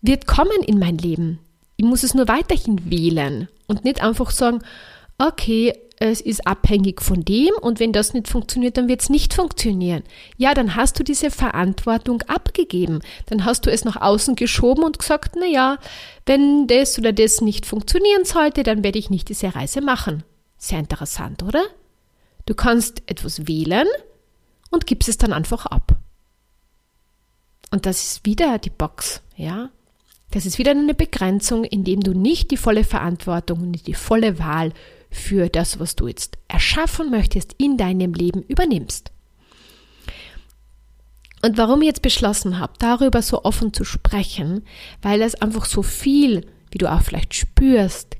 wird 0.00 0.26
kommen 0.26 0.62
in 0.64 0.78
mein 0.78 0.96
Leben. 0.96 1.40
Ich 1.76 1.84
muss 1.84 2.02
es 2.02 2.14
nur 2.14 2.28
weiterhin 2.28 2.90
wählen 2.90 3.48
und 3.66 3.84
nicht 3.84 4.02
einfach 4.02 4.30
sagen, 4.30 4.60
okay, 5.18 5.74
es 5.98 6.20
ist 6.20 6.46
abhängig 6.46 7.00
von 7.00 7.24
dem 7.24 7.54
und 7.60 7.80
wenn 7.80 7.92
das 7.92 8.12
nicht 8.12 8.28
funktioniert, 8.28 8.76
dann 8.76 8.88
wird 8.88 9.00
es 9.00 9.08
nicht 9.08 9.32
funktionieren. 9.32 10.02
Ja, 10.36 10.52
dann 10.52 10.76
hast 10.76 10.98
du 10.98 11.04
diese 11.04 11.30
Verantwortung 11.30 12.22
abgegeben. 12.22 13.00
Dann 13.26 13.46
hast 13.46 13.64
du 13.64 13.70
es 13.70 13.84
nach 13.84 14.00
außen 14.00 14.36
geschoben 14.36 14.84
und 14.84 14.98
gesagt, 14.98 15.36
na 15.38 15.46
ja, 15.46 15.78
wenn 16.26 16.66
das 16.66 16.98
oder 16.98 17.12
das 17.12 17.40
nicht 17.40 17.64
funktionieren 17.64 18.24
sollte, 18.24 18.62
dann 18.62 18.84
werde 18.84 18.98
ich 18.98 19.08
nicht 19.08 19.30
diese 19.30 19.54
Reise 19.54 19.80
machen. 19.80 20.22
Sehr 20.58 20.78
interessant, 20.78 21.42
oder? 21.42 21.64
Du 22.44 22.54
kannst 22.54 23.02
etwas 23.06 23.48
wählen 23.48 23.88
und 24.70 24.86
gibst 24.86 25.08
es 25.08 25.16
dann 25.16 25.32
einfach 25.32 25.64
ab. 25.64 25.96
Und 27.70 27.86
das 27.86 28.02
ist 28.02 28.26
wieder 28.26 28.58
die 28.58 28.70
Box, 28.70 29.22
ja? 29.36 29.70
Das 30.30 30.44
ist 30.44 30.58
wieder 30.58 30.72
eine 30.72 30.94
Begrenzung, 30.94 31.64
indem 31.64 32.00
du 32.00 32.12
nicht 32.12 32.50
die 32.50 32.56
volle 32.56 32.84
Verantwortung 32.84 33.60
und 33.60 33.86
die 33.86 33.94
volle 33.94 34.38
Wahl 34.38 34.72
für 35.10 35.48
das, 35.48 35.78
was 35.78 35.96
du 35.96 36.08
jetzt 36.08 36.38
erschaffen 36.48 37.10
möchtest, 37.10 37.54
in 37.58 37.76
deinem 37.76 38.14
Leben 38.14 38.42
übernimmst. 38.42 39.12
Und 41.42 41.58
warum 41.58 41.82
ich 41.82 41.86
jetzt 41.86 42.02
beschlossen 42.02 42.58
habe, 42.58 42.72
darüber 42.78 43.22
so 43.22 43.44
offen 43.44 43.72
zu 43.72 43.84
sprechen, 43.84 44.64
weil 45.02 45.20
das 45.20 45.34
einfach 45.36 45.64
so 45.64 45.82
viel, 45.82 46.46
wie 46.70 46.78
du 46.78 46.90
auch 46.90 47.02
vielleicht 47.02 47.34
spürst, 47.34 48.16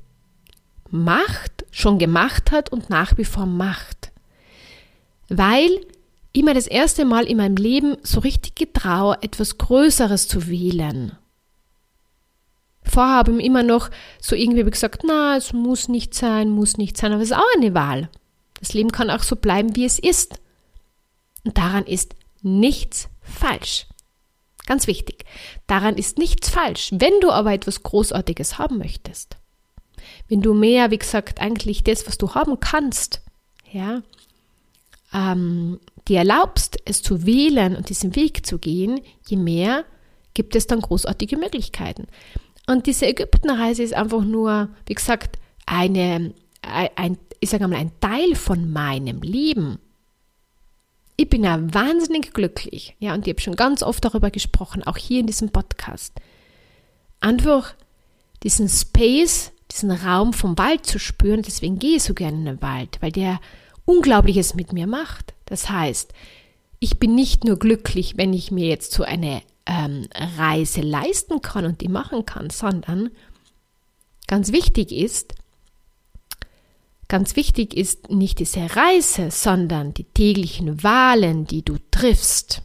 macht, 0.89 1.65
schon 1.71 1.99
gemacht 1.99 2.51
hat 2.51 2.71
und 2.71 2.89
nach 2.89 3.17
wie 3.17 3.25
vor 3.25 3.45
macht. 3.45 4.11
Weil 5.29 5.81
ich 6.31 6.43
mir 6.43 6.53
das 6.53 6.67
erste 6.67 7.03
Mal 7.03 7.25
in 7.25 7.37
meinem 7.37 7.57
Leben 7.57 7.97
so 8.03 8.19
richtig 8.19 8.55
getraue, 8.55 9.17
etwas 9.21 9.57
Größeres 9.57 10.27
zu 10.27 10.47
wählen. 10.47 11.17
Vorher 12.89 13.15
habe 13.15 13.39
ich 13.39 13.45
immer 13.45 13.63
noch 13.63 13.89
so 14.19 14.35
irgendwie 14.35 14.63
gesagt, 14.63 15.03
na, 15.05 15.37
es 15.37 15.53
muss 15.53 15.87
nicht 15.87 16.13
sein, 16.13 16.49
muss 16.49 16.77
nicht 16.77 16.97
sein, 16.97 17.11
aber 17.11 17.21
es 17.21 17.31
ist 17.31 17.37
auch 17.37 17.55
eine 17.55 17.73
Wahl. 17.73 18.09
Das 18.59 18.73
Leben 18.73 18.91
kann 18.91 19.09
auch 19.09 19.23
so 19.23 19.35
bleiben, 19.35 19.75
wie 19.75 19.85
es 19.85 19.99
ist. 19.99 20.39
Und 21.43 21.57
daran 21.57 21.85
ist 21.85 22.15
nichts 22.41 23.09
falsch. 23.21 23.87
Ganz 24.65 24.87
wichtig. 24.87 25.25
Daran 25.65 25.95
ist 25.95 26.17
nichts 26.17 26.49
falsch. 26.49 26.89
Wenn 26.91 27.19
du 27.21 27.31
aber 27.31 27.53
etwas 27.53 27.83
Großartiges 27.83 28.57
haben 28.57 28.77
möchtest, 28.77 29.37
wenn 30.27 30.41
du 30.41 30.53
mehr, 30.53 30.91
wie 30.91 30.97
gesagt, 30.97 31.39
eigentlich 31.39 31.83
das, 31.83 32.07
was 32.07 32.17
du 32.17 32.33
haben 32.35 32.59
kannst, 32.59 33.21
ja, 33.71 34.01
ähm, 35.13 35.79
dir 36.07 36.19
erlaubst, 36.19 36.77
es 36.85 37.01
zu 37.01 37.25
wählen 37.25 37.75
und 37.75 37.89
diesen 37.89 38.15
Weg 38.15 38.45
zu 38.45 38.57
gehen, 38.59 39.01
je 39.27 39.37
mehr 39.37 39.85
gibt 40.33 40.55
es 40.55 40.67
dann 40.67 40.81
großartige 40.81 41.37
Möglichkeiten. 41.37 42.07
Und 42.67 42.85
diese 42.85 43.07
Ägyptenreise 43.07 43.81
ist 43.81 43.93
einfach 43.93 44.23
nur, 44.23 44.69
wie 44.85 44.93
gesagt, 44.93 45.39
eine, 45.65 46.33
ein, 46.61 47.17
ich 47.39 47.49
sage 47.49 47.67
mal, 47.67 47.77
ein 47.77 47.91
Teil 48.01 48.35
von 48.35 48.71
meinem 48.71 49.21
Leben. 49.21 49.79
Ich 51.15 51.29
bin 51.29 51.43
ja 51.43 51.57
wahnsinnig 51.73 52.33
glücklich, 52.33 52.95
ja, 52.99 53.13
und 53.13 53.25
ich 53.25 53.33
habe 53.33 53.41
schon 53.41 53.55
ganz 53.55 53.81
oft 53.81 54.05
darüber 54.05 54.29
gesprochen, 54.29 54.83
auch 54.83 54.97
hier 54.97 55.21
in 55.21 55.27
diesem 55.27 55.49
Podcast. 55.49 56.13
Einfach 57.21 57.73
diesen 58.43 58.69
Space, 58.69 59.51
diesen 59.71 59.89
Raum 59.89 60.33
vom 60.33 60.57
Wald 60.59 60.85
zu 60.85 60.99
spüren, 60.99 61.41
deswegen 61.41 61.79
gehe 61.79 61.95
ich 61.95 62.03
so 62.03 62.13
gerne 62.13 62.37
in 62.37 62.45
den 62.45 62.61
Wald, 62.61 62.97
weil 63.01 63.11
der 63.11 63.39
Unglaubliches 63.85 64.53
mit 64.53 64.73
mir 64.73 64.85
macht. 64.85 65.33
Das 65.45 65.69
heißt, 65.69 66.13
ich 66.79 66.99
bin 66.99 67.15
nicht 67.15 67.45
nur 67.45 67.57
glücklich, 67.57 68.17
wenn 68.17 68.33
ich 68.33 68.51
mir 68.51 68.67
jetzt 68.67 68.91
so 68.91 69.03
eine 69.03 69.41
ähm, 69.67 70.07
Reise 70.37 70.81
leisten 70.81 71.41
kann 71.41 71.65
und 71.65 71.81
die 71.81 71.89
machen 71.89 72.25
kann, 72.25 72.49
sondern 72.49 73.11
ganz 74.27 74.51
wichtig 74.51 74.91
ist, 74.91 75.35
ganz 77.07 77.35
wichtig 77.35 77.75
ist 77.75 78.09
nicht 78.09 78.39
diese 78.39 78.75
Reise, 78.75 79.29
sondern 79.29 79.93
die 79.93 80.05
täglichen 80.05 80.83
Wahlen, 80.83 81.45
die 81.45 81.63
du 81.63 81.77
triffst. 81.91 82.63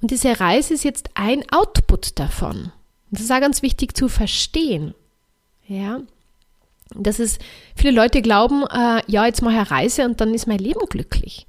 Und 0.00 0.10
diese 0.10 0.40
Reise 0.40 0.74
ist 0.74 0.84
jetzt 0.84 1.10
ein 1.14 1.44
Output 1.52 2.18
davon. 2.18 2.72
Das 3.10 3.22
ist 3.22 3.30
auch 3.30 3.40
ganz 3.40 3.62
wichtig 3.62 3.96
zu 3.96 4.08
verstehen. 4.08 4.94
Ja, 5.66 6.00
das 6.94 7.20
ist, 7.20 7.40
viele 7.76 7.92
Leute 7.92 8.22
glauben, 8.22 8.64
äh, 8.64 9.02
ja, 9.06 9.26
jetzt 9.26 9.42
mache 9.42 9.54
ich 9.54 9.60
eine 9.60 9.70
Reise 9.70 10.04
und 10.04 10.20
dann 10.20 10.34
ist 10.34 10.46
mein 10.46 10.58
Leben 10.58 10.86
glücklich. 10.88 11.46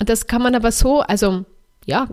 Und 0.00 0.08
das 0.08 0.26
kann 0.26 0.42
man 0.42 0.54
aber 0.54 0.72
so, 0.72 1.00
also 1.00 1.44
ja, 1.84 2.08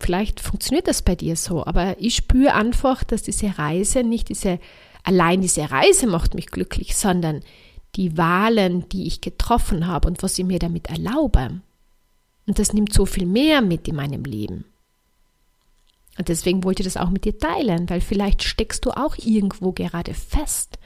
Vielleicht 0.00 0.40
funktioniert 0.40 0.88
das 0.88 1.02
bei 1.02 1.14
dir 1.14 1.36
so, 1.36 1.64
aber 1.64 1.96
ich 2.00 2.16
spüre 2.16 2.54
einfach, 2.54 3.04
dass 3.04 3.22
diese 3.22 3.58
Reise 3.58 4.02
nicht 4.02 4.28
diese, 4.28 4.58
allein 5.02 5.40
diese 5.40 5.70
Reise 5.70 6.06
macht 6.06 6.34
mich 6.34 6.46
glücklich, 6.46 6.96
sondern 6.96 7.40
die 7.96 8.16
Wahlen, 8.18 8.88
die 8.88 9.06
ich 9.06 9.20
getroffen 9.20 9.86
habe 9.86 10.08
und 10.08 10.22
was 10.22 10.38
ich 10.38 10.44
mir 10.44 10.58
damit 10.58 10.88
erlaube. 10.88 11.60
Und 12.46 12.58
das 12.58 12.72
nimmt 12.72 12.92
so 12.92 13.06
viel 13.06 13.26
mehr 13.26 13.62
mit 13.62 13.88
in 13.88 13.96
meinem 13.96 14.24
Leben. 14.24 14.64
Und 16.16 16.28
deswegen 16.28 16.62
wollte 16.62 16.82
ich 16.82 16.86
das 16.86 16.96
auch 16.96 17.10
mit 17.10 17.24
dir 17.24 17.38
teilen, 17.38 17.90
weil 17.90 18.00
vielleicht 18.00 18.42
steckst 18.42 18.84
du 18.84 18.90
auch 18.90 19.16
irgendwo 19.18 19.72
gerade 19.72 20.14
fest 20.14 20.78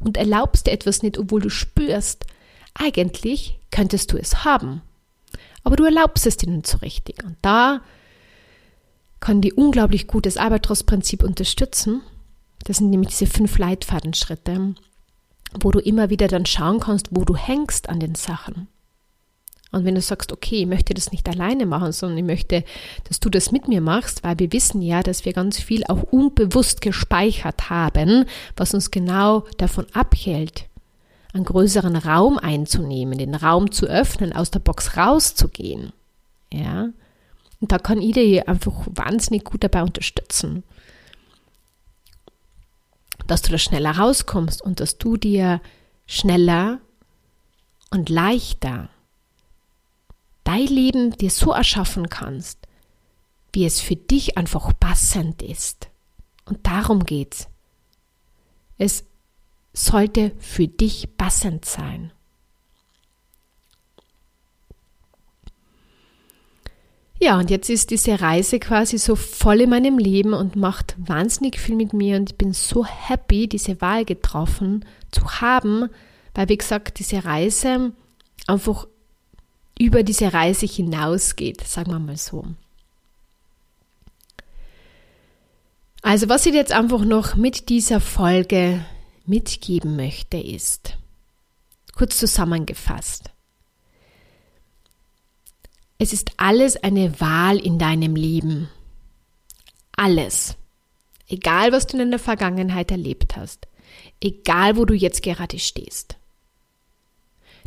und 0.00 0.16
erlaubst 0.16 0.66
dir 0.66 0.72
etwas 0.72 1.02
nicht, 1.02 1.18
obwohl 1.18 1.40
du 1.40 1.50
spürst, 1.50 2.26
eigentlich 2.74 3.58
könntest 3.70 4.12
du 4.12 4.16
es 4.16 4.44
haben. 4.44 4.82
Aber 5.62 5.76
du 5.76 5.84
erlaubst 5.84 6.26
es 6.26 6.36
dir 6.36 6.50
nicht 6.50 6.66
so 6.66 6.78
richtig. 6.78 7.22
Und 7.22 7.36
da 7.42 7.82
kann 9.22 9.40
die 9.40 9.52
unglaublich 9.52 10.08
gut 10.08 10.26
das 10.26 10.36
Albatros-Prinzip 10.36 11.22
unterstützen. 11.22 12.02
Das 12.64 12.78
sind 12.78 12.90
nämlich 12.90 13.10
diese 13.10 13.26
fünf 13.26 13.56
Leitfadenschritte, 13.56 14.74
wo 15.60 15.70
du 15.70 15.78
immer 15.78 16.10
wieder 16.10 16.28
dann 16.28 16.44
schauen 16.44 16.80
kannst, 16.80 17.08
wo 17.12 17.24
du 17.24 17.36
hängst 17.36 17.88
an 17.88 18.00
den 18.00 18.16
Sachen. 18.16 18.68
Und 19.70 19.86
wenn 19.86 19.94
du 19.94 20.02
sagst, 20.02 20.32
okay, 20.32 20.62
ich 20.62 20.66
möchte 20.66 20.92
das 20.92 21.12
nicht 21.12 21.26
alleine 21.28 21.64
machen, 21.64 21.92
sondern 21.92 22.18
ich 22.18 22.24
möchte, 22.24 22.64
dass 23.08 23.20
du 23.20 23.30
das 23.30 23.52
mit 23.52 23.68
mir 23.68 23.80
machst, 23.80 24.22
weil 24.24 24.38
wir 24.38 24.52
wissen 24.52 24.82
ja, 24.82 25.02
dass 25.02 25.24
wir 25.24 25.32
ganz 25.32 25.58
viel 25.58 25.84
auch 25.84 26.02
unbewusst 26.02 26.82
gespeichert 26.82 27.70
haben, 27.70 28.26
was 28.56 28.74
uns 28.74 28.90
genau 28.90 29.44
davon 29.56 29.86
abhält, 29.94 30.66
einen 31.32 31.44
größeren 31.44 31.96
Raum 31.96 32.38
einzunehmen, 32.38 33.18
den 33.18 33.34
Raum 33.34 33.70
zu 33.70 33.86
öffnen, 33.86 34.34
aus 34.34 34.50
der 34.50 34.58
Box 34.58 34.96
rauszugehen. 34.96 35.92
Ja, 36.52 36.90
und 37.62 37.70
da 37.70 37.78
kann 37.78 38.02
ich 38.02 38.12
dir 38.12 38.48
einfach 38.48 38.72
wahnsinnig 38.86 39.44
gut 39.44 39.62
dabei 39.62 39.82
unterstützen, 39.82 40.64
dass 43.28 43.40
du 43.42 43.52
da 43.52 43.58
schneller 43.58 43.92
rauskommst 43.92 44.60
und 44.60 44.80
dass 44.80 44.98
du 44.98 45.16
dir 45.16 45.60
schneller 46.04 46.80
und 47.90 48.08
leichter 48.08 48.90
dein 50.42 50.66
Leben 50.66 51.12
dir 51.12 51.30
so 51.30 51.52
erschaffen 51.52 52.08
kannst, 52.10 52.58
wie 53.52 53.64
es 53.64 53.80
für 53.80 53.94
dich 53.94 54.36
einfach 54.36 54.72
passend 54.80 55.40
ist. 55.40 55.88
Und 56.44 56.66
darum 56.66 57.04
geht's. 57.04 57.46
Es 58.76 59.04
sollte 59.72 60.32
für 60.40 60.66
dich 60.66 61.16
passend 61.16 61.64
sein. 61.64 62.12
Ja, 67.22 67.38
und 67.38 67.50
jetzt 67.50 67.70
ist 67.70 67.92
diese 67.92 68.20
Reise 68.20 68.58
quasi 68.58 68.98
so 68.98 69.14
voll 69.14 69.60
in 69.60 69.70
meinem 69.70 69.96
Leben 69.96 70.34
und 70.34 70.56
macht 70.56 70.96
wahnsinnig 70.98 71.56
viel 71.60 71.76
mit 71.76 71.92
mir 71.92 72.16
und 72.16 72.32
ich 72.32 72.36
bin 72.36 72.52
so 72.52 72.84
happy, 72.84 73.46
diese 73.46 73.80
Wahl 73.80 74.04
getroffen 74.04 74.84
zu 75.12 75.40
haben, 75.40 75.88
weil 76.34 76.48
wie 76.48 76.56
gesagt, 76.58 76.98
diese 76.98 77.24
Reise 77.24 77.92
einfach 78.48 78.88
über 79.78 80.02
diese 80.02 80.32
Reise 80.32 80.66
hinausgeht, 80.66 81.60
sagen 81.64 81.92
wir 81.92 82.00
mal 82.00 82.16
so. 82.16 82.44
Also 86.02 86.28
was 86.28 86.44
ich 86.44 86.54
jetzt 86.54 86.72
einfach 86.72 87.04
noch 87.04 87.36
mit 87.36 87.68
dieser 87.68 88.00
Folge 88.00 88.84
mitgeben 89.26 89.94
möchte, 89.94 90.38
ist, 90.38 90.98
kurz 91.94 92.18
zusammengefasst, 92.18 93.30
es 96.02 96.12
ist 96.12 96.32
alles 96.36 96.74
eine 96.76 97.20
Wahl 97.20 97.58
in 97.58 97.78
deinem 97.78 98.16
Leben. 98.16 98.68
Alles. 99.96 100.56
Egal, 101.28 101.70
was 101.70 101.86
du 101.86 101.96
in 102.02 102.10
der 102.10 102.18
Vergangenheit 102.18 102.90
erlebt 102.90 103.36
hast. 103.36 103.68
Egal, 104.20 104.76
wo 104.76 104.84
du 104.84 104.94
jetzt 104.94 105.22
gerade 105.22 105.60
stehst. 105.60 106.16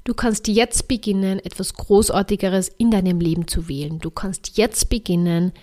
Du 0.03 0.13
kannst 0.13 0.49
jetzt 0.49 0.89
beginnen, 0.89 1.39
etwas 1.39 1.75
Großartigeres 1.75 2.67
in 2.77 2.91
deinem 2.91 3.21
Leben 3.21 3.47
zu 3.47 3.69
wählen. 3.69 3.99
Du 3.99 4.11
kannst 4.11 4.57
jetzt 4.57 4.89
beginnen, 4.89 5.53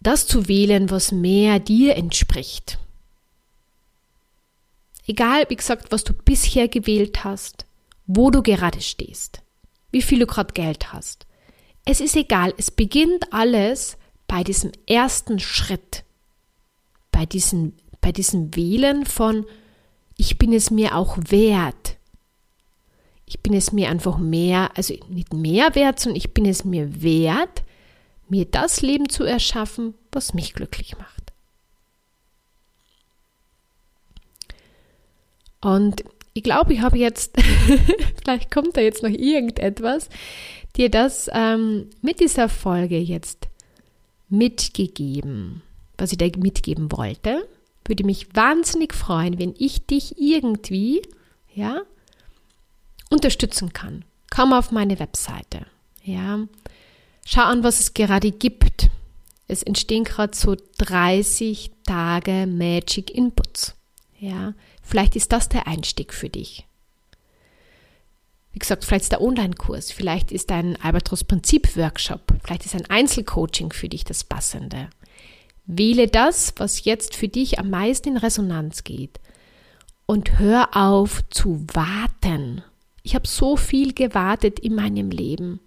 das 0.00 0.26
zu 0.26 0.48
wählen, 0.48 0.90
was 0.90 1.12
mehr 1.12 1.60
dir 1.60 1.94
entspricht. 1.94 2.80
Egal, 5.06 5.44
wie 5.48 5.56
gesagt, 5.56 5.92
was 5.92 6.02
du 6.02 6.12
bisher 6.12 6.66
gewählt 6.66 7.22
hast, 7.22 7.66
wo 8.08 8.32
du 8.32 8.42
gerade 8.42 8.80
stehst 8.80 9.43
wie 9.94 10.02
viel 10.02 10.18
du 10.18 10.26
gerade 10.26 10.52
Geld 10.52 10.92
hast. 10.92 11.24
Es 11.84 12.00
ist 12.00 12.16
egal, 12.16 12.52
es 12.58 12.72
beginnt 12.72 13.32
alles 13.32 13.96
bei 14.26 14.42
diesem 14.42 14.72
ersten 14.88 15.38
Schritt, 15.38 16.02
bei 17.12 17.26
diesem, 17.26 17.74
bei 18.00 18.10
diesem 18.10 18.56
Wählen 18.56 19.06
von, 19.06 19.46
ich 20.16 20.36
bin 20.36 20.52
es 20.52 20.72
mir 20.72 20.96
auch 20.96 21.16
wert, 21.28 21.96
Ich 23.26 23.40
bin 23.40 23.54
es 23.54 23.72
mir 23.72 23.88
einfach 23.88 24.18
mehr, 24.18 24.70
also 24.76 24.94
nicht 25.08 25.32
mehr 25.32 25.74
wert, 25.74 25.98
sondern 25.98 26.16
ich 26.16 26.34
bin 26.34 26.44
es 26.44 26.64
mir 26.64 27.02
wert, 27.02 27.62
mir 28.28 28.44
das 28.44 28.82
Leben 28.82 29.08
zu 29.08 29.24
erschaffen, 29.24 29.94
was 30.12 30.34
mich 30.34 30.54
glücklich 30.54 30.96
macht. 30.98 31.32
Und 35.60 36.04
ich 36.34 36.42
glaube, 36.42 36.74
ich 36.74 36.80
habe 36.80 36.98
jetzt, 36.98 37.36
vielleicht 38.22 38.50
kommt 38.50 38.76
da 38.76 38.80
jetzt 38.80 39.02
noch 39.02 39.10
irgendetwas, 39.10 40.08
dir 40.76 40.90
das 40.90 41.30
ähm, 41.32 41.88
mit 42.02 42.20
dieser 42.20 42.48
Folge 42.48 42.98
jetzt 42.98 43.48
mitgegeben, 44.28 45.62
was 45.96 46.10
ich 46.10 46.18
dir 46.18 46.32
mitgeben 46.36 46.90
wollte. 46.90 47.48
Würde 47.84 48.04
mich 48.04 48.34
wahnsinnig 48.34 48.94
freuen, 48.94 49.38
wenn 49.38 49.54
ich 49.58 49.86
dich 49.86 50.18
irgendwie, 50.18 51.02
ja, 51.54 51.82
unterstützen 53.10 53.72
kann. 53.72 54.04
Komm 54.34 54.52
auf 54.52 54.72
meine 54.72 54.98
Webseite, 54.98 55.66
ja. 56.02 56.40
Schau 57.24 57.42
an, 57.42 57.62
was 57.62 57.78
es 57.78 57.94
gerade 57.94 58.32
gibt. 58.32 58.90
Es 59.46 59.62
entstehen 59.62 60.04
gerade 60.04 60.34
so 60.34 60.56
30 60.78 61.70
Tage 61.86 62.46
Magic 62.48 63.10
Inputs, 63.10 63.76
ja. 64.18 64.54
Vielleicht 64.84 65.16
ist 65.16 65.32
das 65.32 65.48
der 65.48 65.66
Einstieg 65.66 66.12
für 66.12 66.28
dich. 66.28 66.66
Wie 68.52 68.60
gesagt, 68.60 68.84
vielleicht 68.84 69.04
ist 69.04 69.12
der 69.12 69.22
Online-Kurs, 69.22 69.90
vielleicht 69.90 70.30
ist 70.30 70.52
ein 70.52 70.80
Albatros-Prinzip-Workshop, 70.80 72.34
vielleicht 72.44 72.66
ist 72.66 72.76
ein 72.76 72.88
Einzelcoaching 72.88 73.72
für 73.72 73.88
dich 73.88 74.04
das 74.04 74.22
Passende. 74.22 74.90
Wähle 75.66 76.06
das, 76.06 76.52
was 76.58 76.84
jetzt 76.84 77.16
für 77.16 77.26
dich 77.26 77.58
am 77.58 77.70
meisten 77.70 78.10
in 78.10 78.16
Resonanz 78.16 78.84
geht. 78.84 79.18
Und 80.06 80.38
hör 80.38 80.76
auf 80.76 81.22
zu 81.30 81.66
warten. 81.72 82.62
Ich 83.02 83.14
habe 83.14 83.26
so 83.26 83.56
viel 83.56 83.94
gewartet 83.94 84.60
in 84.60 84.74
meinem 84.74 85.10
Leben. 85.10 85.60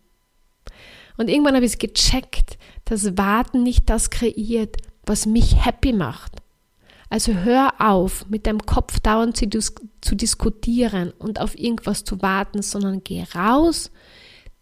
Und 1.18 1.30
irgendwann 1.30 1.56
habe 1.56 1.66
ich 1.66 1.74
es 1.74 1.80
gecheckt, 1.80 2.58
dass 2.86 3.18
Warten 3.18 3.64
nicht 3.64 3.90
das 3.90 4.12
kreiert, 4.12 4.78
was 5.06 5.26
mich 5.26 5.66
happy 5.66 5.92
macht. 5.92 6.34
Also 7.10 7.34
hör 7.34 7.74
auf, 7.80 8.28
mit 8.28 8.48
deinem 8.48 8.66
Kopf 8.66 9.00
dauernd 9.00 9.38
zu, 9.38 9.48
dis 9.48 9.74
zu 10.02 10.16
diskutieren 10.16 11.12
und 11.18 11.40
auf 11.40 11.58
irgendwas 11.58 12.04
zu 12.04 12.22
warten, 12.22 12.62
sondern 12.62 13.04
geh 13.04 13.24
raus, 13.34 13.92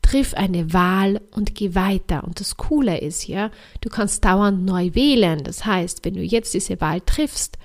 triff 0.02 0.36
eine 0.36 0.72
Wahl 0.72 1.22
und 1.32 1.56
geh 1.56 1.74
weiter. 1.74 2.24
Und 2.24 2.40
das 2.40 2.58
Coole 2.58 3.00
ist 3.00 3.28
ja, 3.28 3.50
du 3.82 3.90
kannst 3.90 4.24
dauernd 4.24 4.64
neu 4.64 4.94
wählen. 4.94 5.44
Das 5.44 5.66
heißt, 5.66 6.06
wenn 6.06 6.14
du 6.14 6.22
jetzt 6.22 6.54
diese 6.54 6.80
Wahl 6.80 7.02
triffst, 7.02 7.58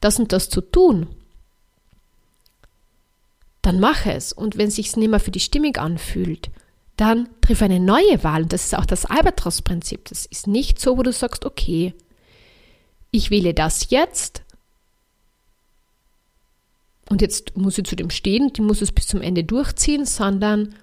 das 0.00 0.20
und 0.20 0.32
das 0.32 0.48
zu 0.48 0.60
tun, 0.60 1.08
dann 3.62 3.80
mach 3.80 4.06
es. 4.06 4.32
Und 4.32 4.56
wenn 4.56 4.68
es 4.68 4.76
sich 4.76 4.96
nicht 4.96 5.10
mehr 5.10 5.18
für 5.18 5.32
die 5.32 5.40
stimmig 5.40 5.78
anfühlt, 5.78 6.50
dann 6.96 7.28
triff 7.40 7.62
eine 7.62 7.80
neue 7.80 8.22
Wahl. 8.22 8.42
Und 8.42 8.52
das 8.52 8.66
ist 8.66 8.76
auch 8.76 8.86
das 8.86 9.06
Albatros-Prinzip. 9.06 10.04
Das 10.08 10.26
ist 10.26 10.46
nicht 10.46 10.80
so, 10.80 10.96
wo 10.96 11.02
du 11.02 11.12
sagst, 11.12 11.44
okay, 11.44 11.94
ich 13.10 13.30
wähle 13.30 13.54
das 13.54 13.90
jetzt 13.90 14.42
und 17.08 17.22
jetzt 17.22 17.56
muss 17.56 17.78
ich 17.78 17.84
zu 17.84 17.96
dem 17.96 18.10
stehen, 18.10 18.52
die 18.52 18.60
muss 18.60 18.82
es 18.82 18.92
bis 18.92 19.06
zum 19.06 19.22
Ende 19.22 19.44
durchziehen, 19.44 20.04
sondern 20.04 20.74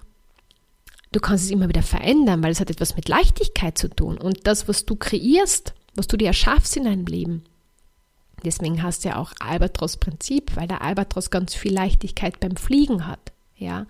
du 1.12 1.20
kannst 1.20 1.44
es 1.44 1.50
immer 1.50 1.68
wieder 1.68 1.82
verändern, 1.82 2.42
weil 2.42 2.50
es 2.50 2.60
hat 2.60 2.70
etwas 2.70 2.96
mit 2.96 3.08
Leichtigkeit 3.08 3.78
zu 3.78 3.88
tun. 3.88 4.18
Und 4.18 4.46
das, 4.46 4.66
was 4.66 4.84
du 4.84 4.96
kreierst, 4.96 5.74
was 5.94 6.08
du 6.08 6.16
dir 6.16 6.28
erschaffst 6.28 6.76
in 6.76 6.84
deinem 6.84 7.06
Leben, 7.06 7.44
deswegen 8.44 8.82
hast 8.82 9.04
du 9.04 9.10
ja 9.10 9.16
auch 9.16 9.32
Albatros-Prinzip, 9.38 10.56
weil 10.56 10.66
der 10.66 10.82
Albatros 10.82 11.30
ganz 11.30 11.54
viel 11.54 11.72
Leichtigkeit 11.72 12.40
beim 12.40 12.56
Fliegen 12.56 13.06
hat. 13.06 13.32
Ja, 13.56 13.86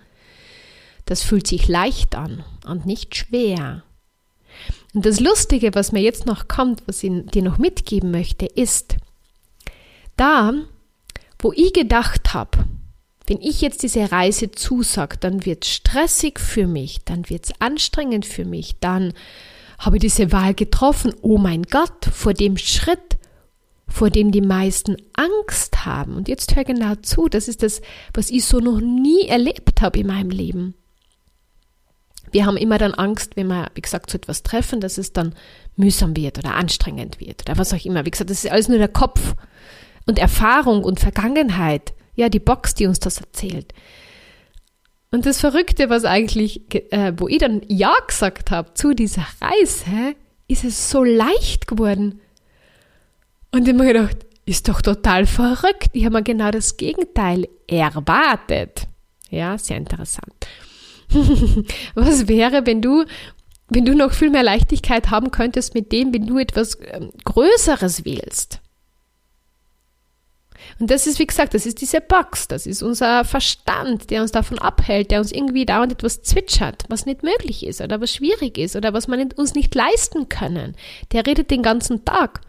das 1.06 1.22
fühlt 1.22 1.46
sich 1.46 1.68
leicht 1.68 2.14
an 2.14 2.44
und 2.66 2.84
nicht 2.84 3.16
schwer. 3.16 3.82
Und 4.96 5.04
das 5.04 5.20
Lustige, 5.20 5.74
was 5.74 5.92
mir 5.92 6.00
jetzt 6.00 6.24
noch 6.24 6.48
kommt, 6.48 6.82
was 6.86 7.02
ich 7.02 7.12
dir 7.26 7.42
noch 7.42 7.58
mitgeben 7.58 8.10
möchte, 8.10 8.46
ist, 8.46 8.96
da, 10.16 10.54
wo 11.38 11.52
ich 11.52 11.74
gedacht 11.74 12.32
habe, 12.32 12.64
wenn 13.26 13.38
ich 13.42 13.60
jetzt 13.60 13.82
diese 13.82 14.10
Reise 14.10 14.52
zusage, 14.52 15.18
dann 15.18 15.44
wird 15.44 15.66
es 15.66 15.70
stressig 15.70 16.40
für 16.40 16.66
mich, 16.66 17.04
dann 17.04 17.28
wird 17.28 17.44
es 17.44 17.60
anstrengend 17.60 18.24
für 18.24 18.46
mich, 18.46 18.76
dann 18.80 19.12
habe 19.78 19.96
ich 19.96 20.00
diese 20.00 20.32
Wahl 20.32 20.54
getroffen. 20.54 21.12
Oh 21.20 21.36
mein 21.36 21.64
Gott, 21.64 22.06
vor 22.10 22.32
dem 22.32 22.56
Schritt, 22.56 23.18
vor 23.86 24.08
dem 24.08 24.32
die 24.32 24.40
meisten 24.40 24.96
Angst 25.12 25.84
haben. 25.84 26.16
Und 26.16 26.26
jetzt 26.26 26.56
hör 26.56 26.64
genau 26.64 26.94
zu, 26.94 27.28
das 27.28 27.48
ist 27.48 27.62
das, 27.62 27.82
was 28.14 28.30
ich 28.30 28.46
so 28.46 28.60
noch 28.60 28.80
nie 28.80 29.26
erlebt 29.26 29.82
habe 29.82 29.98
in 29.98 30.06
meinem 30.06 30.30
Leben 30.30 30.74
wir 32.32 32.46
haben 32.46 32.56
immer 32.56 32.78
dann 32.78 32.94
Angst, 32.94 33.36
wenn 33.36 33.48
wir, 33.48 33.70
wie 33.74 33.82
gesagt, 33.82 34.10
so 34.10 34.18
etwas 34.18 34.42
treffen, 34.42 34.80
dass 34.80 34.98
es 34.98 35.12
dann 35.12 35.34
mühsam 35.76 36.16
wird 36.16 36.38
oder 36.38 36.54
anstrengend 36.54 37.20
wird 37.20 37.42
oder 37.42 37.58
was 37.58 37.72
auch 37.72 37.84
immer. 37.84 38.04
Wie 38.04 38.10
gesagt, 38.10 38.30
das 38.30 38.44
ist 38.44 38.50
alles 38.50 38.68
nur 38.68 38.78
der 38.78 38.88
Kopf 38.88 39.34
und 40.06 40.18
Erfahrung 40.18 40.84
und 40.84 41.00
Vergangenheit. 41.00 41.92
Ja, 42.14 42.28
die 42.28 42.40
Box, 42.40 42.74
die 42.74 42.86
uns 42.86 43.00
das 43.00 43.20
erzählt. 43.20 43.74
Und 45.10 45.26
das 45.26 45.40
Verrückte, 45.40 45.88
was 45.88 46.04
eigentlich, 46.04 46.62
äh, 46.92 47.12
wo 47.16 47.28
ich 47.28 47.38
dann 47.38 47.62
Ja 47.68 47.94
gesagt 48.06 48.50
habe 48.50 48.74
zu 48.74 48.94
dieser 48.94 49.26
Reise, 49.40 50.14
ist 50.48 50.64
es 50.64 50.90
so 50.90 51.04
leicht 51.04 51.66
geworden. 51.66 52.20
Und 53.52 53.62
ich 53.62 53.74
habe 53.74 53.84
mir 53.84 53.92
gedacht, 53.92 54.26
ist 54.44 54.68
doch 54.68 54.80
total 54.80 55.26
verrückt. 55.26 55.88
Ich 55.92 56.04
habe 56.04 56.16
mir 56.16 56.22
genau 56.22 56.50
das 56.50 56.76
Gegenteil 56.76 57.48
erwartet. 57.66 58.86
Ja, 59.30 59.58
sehr 59.58 59.76
interessant. 59.76 60.46
Was 61.94 62.28
wäre, 62.28 62.66
wenn 62.66 62.82
du, 62.82 63.04
wenn 63.68 63.84
du 63.84 63.94
noch 63.94 64.12
viel 64.12 64.30
mehr 64.30 64.42
Leichtigkeit 64.42 65.10
haben 65.10 65.30
könntest 65.30 65.74
mit 65.74 65.92
dem, 65.92 66.12
wenn 66.12 66.26
du 66.26 66.38
etwas 66.38 66.78
ähm, 66.92 67.10
Größeres 67.24 68.04
wählst? 68.04 68.60
Und 70.78 70.90
das 70.90 71.06
ist, 71.06 71.18
wie 71.18 71.26
gesagt, 71.26 71.54
das 71.54 71.64
ist 71.64 71.80
diese 71.80 72.00
Box, 72.00 72.48
das 72.48 72.66
ist 72.66 72.82
unser 72.82 73.24
Verstand, 73.24 74.10
der 74.10 74.22
uns 74.22 74.32
davon 74.32 74.58
abhält, 74.58 75.10
der 75.10 75.20
uns 75.20 75.32
irgendwie 75.32 75.64
dauernd 75.64 75.92
etwas 75.92 76.22
zwitschert, 76.22 76.84
was 76.88 77.06
nicht 77.06 77.22
möglich 77.22 77.64
ist 77.64 77.80
oder 77.80 78.00
was 78.00 78.12
schwierig 78.12 78.58
ist 78.58 78.76
oder 78.76 78.92
was 78.92 79.08
man 79.08 79.32
uns 79.32 79.54
nicht 79.54 79.74
leisten 79.74 80.28
können. 80.28 80.76
Der 81.12 81.26
redet 81.26 81.50
den 81.50 81.62
ganzen 81.62 82.04
Tag. 82.04 82.40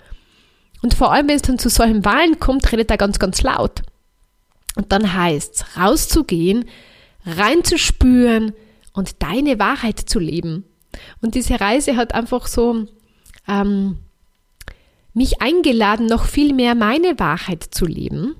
Und 0.81 0.93
vor 0.93 1.11
allem, 1.11 1.27
wenn 1.27 1.37
es 1.37 1.41
dann 1.41 1.59
zu 1.59 1.69
solchen 1.69 2.05
Wahlen 2.05 2.39
kommt, 2.39 2.71
redet 2.71 2.91
er 2.91 2.97
ganz, 2.97 3.17
ganz 3.17 3.41
laut. 3.41 3.81
Und 4.75 4.91
dann 4.91 5.13
heißt 5.13 5.55
es, 5.55 5.77
rauszugehen, 5.77 6.65
reinzuspüren 7.27 8.53
und 8.93 9.21
deine 9.21 9.59
Wahrheit 9.59 9.99
zu 9.99 10.19
leben. 10.19 10.65
Und 11.21 11.35
diese 11.35 11.59
Reise 11.59 11.95
hat 11.95 12.13
einfach 12.13 12.47
so 12.47 12.87
ähm, 13.47 13.99
mich 15.13 15.41
eingeladen, 15.41 16.07
noch 16.07 16.25
viel 16.25 16.53
mehr 16.53 16.75
meine 16.75 17.19
Wahrheit 17.19 17.63
zu 17.63 17.85
leben. 17.85 18.35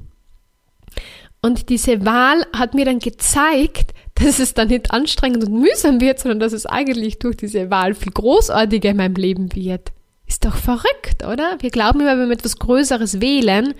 Und 1.41 1.69
diese 1.69 2.06
Wahl 2.06 2.45
hat 2.54 2.73
mir 2.73 2.86
dann 2.86 3.00
gezeigt, 3.00 3.93
dass 4.15 4.39
es 4.39 4.54
dann 4.54 4.69
nicht 4.69 4.91
anstrengend 4.91 5.43
und 5.43 5.60
mühsam 5.60 6.02
wird, 6.02 6.19
sondern 6.19 6.39
dass 6.39 6.54
es 6.54 6.65
eigentlich 6.65 7.19
durch 7.19 7.38
diese 7.38 7.69
Wahl 7.69 7.93
viel 7.93 8.12
großartiger 8.12 8.89
in 8.89 8.97
meinem 8.97 9.15
Leben 9.15 9.54
wird. 9.56 9.91
Ist 10.26 10.43
doch 10.43 10.56
verrückt, 10.56 11.23
oder? 11.23 11.58
Wir 11.60 11.69
glauben 11.69 12.02
immer, 12.02 12.17
wenn 12.17 12.28
wir 12.28 12.34
etwas 12.36 12.58
Größeres 12.58 13.21
wählen, 13.21 13.76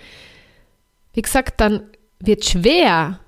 wie 1.12 1.22
gesagt, 1.22 1.60
dann 1.60 1.82
wird 2.20 2.44
schwer, 2.44 3.18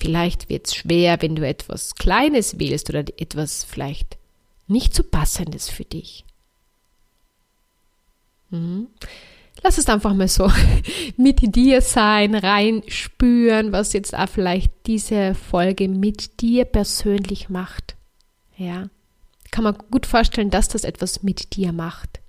Vielleicht 0.00 0.48
wird 0.48 0.66
es 0.66 0.74
schwer, 0.74 1.20
wenn 1.20 1.36
du 1.36 1.46
etwas 1.46 1.94
Kleines 1.94 2.58
wählst 2.58 2.88
oder 2.88 3.00
etwas 3.00 3.64
vielleicht 3.64 4.16
nicht 4.66 4.94
so 4.94 5.02
passendes 5.02 5.68
für 5.68 5.84
dich. 5.84 6.24
Mhm. 8.50 8.88
Lass 9.62 9.76
es 9.76 9.88
einfach 9.88 10.14
mal 10.14 10.28
so 10.28 10.50
mit 11.16 11.54
dir 11.54 11.82
sein, 11.82 12.34
reinspüren, 12.34 13.72
was 13.72 13.92
jetzt 13.92 14.16
auch 14.16 14.28
vielleicht 14.28 14.72
diese 14.86 15.34
Folge 15.34 15.88
mit 15.88 16.40
dir 16.40 16.64
persönlich 16.64 17.50
macht. 17.50 17.96
Ja, 18.56 18.88
kann 19.50 19.64
man 19.64 19.76
gut 19.90 20.06
vorstellen, 20.06 20.50
dass 20.50 20.68
das 20.68 20.84
etwas 20.84 21.22
mit 21.22 21.56
dir 21.56 21.72
macht. 21.72 22.20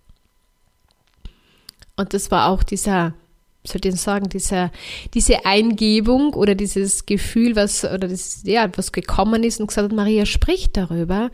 Und 1.95 2.13
das 2.13 2.31
war 2.31 2.49
auch 2.49 2.63
dieser 2.63 3.13
sollte 3.63 3.89
ich 3.89 3.95
sagen, 3.95 4.29
diese, 4.29 4.71
diese 5.13 5.45
Eingebung 5.45 6.33
oder 6.33 6.55
dieses 6.55 7.05
Gefühl, 7.05 7.55
was, 7.55 7.83
oder 7.83 8.07
das, 8.07 8.41
ja, 8.43 8.69
was 8.75 8.91
gekommen 8.91 9.43
ist 9.43 9.59
und 9.59 9.67
gesagt 9.67 9.91
hat, 9.91 9.95
Maria, 9.95 10.25
sprich 10.25 10.71
darüber. 10.71 11.29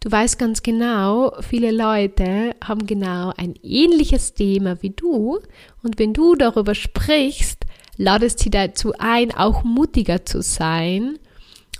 Du 0.00 0.10
weißt 0.10 0.38
ganz 0.38 0.62
genau, 0.62 1.32
viele 1.42 1.70
Leute 1.72 2.56
haben 2.64 2.86
genau 2.86 3.32
ein 3.36 3.54
ähnliches 3.62 4.32
Thema 4.32 4.82
wie 4.82 4.90
du. 4.90 5.40
Und 5.82 5.98
wenn 5.98 6.14
du 6.14 6.34
darüber 6.36 6.74
sprichst, 6.74 7.64
ladest 7.98 8.38
sie 8.38 8.50
dazu 8.50 8.94
ein, 8.98 9.30
auch 9.30 9.62
mutiger 9.62 10.24
zu 10.24 10.40
sein 10.40 11.18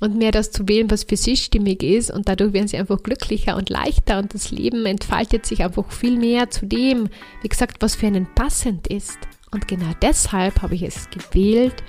und 0.00 0.16
mehr 0.16 0.32
das 0.32 0.50
zu 0.50 0.68
wählen, 0.68 0.90
was 0.90 1.04
für 1.04 1.16
sie 1.16 1.36
stimmig 1.36 1.82
ist. 1.82 2.10
Und 2.10 2.28
dadurch 2.28 2.52
werden 2.52 2.68
sie 2.68 2.76
einfach 2.76 3.02
glücklicher 3.02 3.56
und 3.56 3.70
leichter 3.70 4.18
und 4.18 4.34
das 4.34 4.50
Leben 4.50 4.84
entfaltet 4.84 5.46
sich 5.46 5.62
einfach 5.62 5.90
viel 5.90 6.18
mehr 6.18 6.50
zu 6.50 6.66
dem, 6.66 7.08
wie 7.42 7.48
gesagt, 7.48 7.80
was 7.80 7.94
für 7.94 8.06
einen 8.06 8.26
passend 8.34 8.86
ist. 8.86 9.18
Und 9.50 9.68
genau 9.68 9.92
deshalb 10.00 10.62
habe 10.62 10.74
ich 10.74 10.82
es 10.82 11.08
gewählt, 11.10 11.82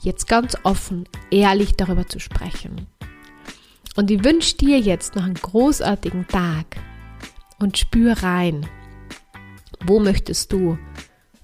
jetzt 0.00 0.28
ganz 0.28 0.56
offen, 0.62 1.08
ehrlich 1.30 1.74
darüber 1.76 2.06
zu 2.06 2.20
sprechen. 2.20 2.86
Und 3.96 4.10
ich 4.10 4.24
wünsche 4.24 4.56
dir 4.56 4.78
jetzt 4.78 5.16
noch 5.16 5.24
einen 5.24 5.34
großartigen 5.34 6.26
Tag 6.28 6.76
und 7.58 7.76
spür 7.76 8.22
rein, 8.22 8.66
wo 9.84 9.98
möchtest 9.98 10.52
du 10.52 10.78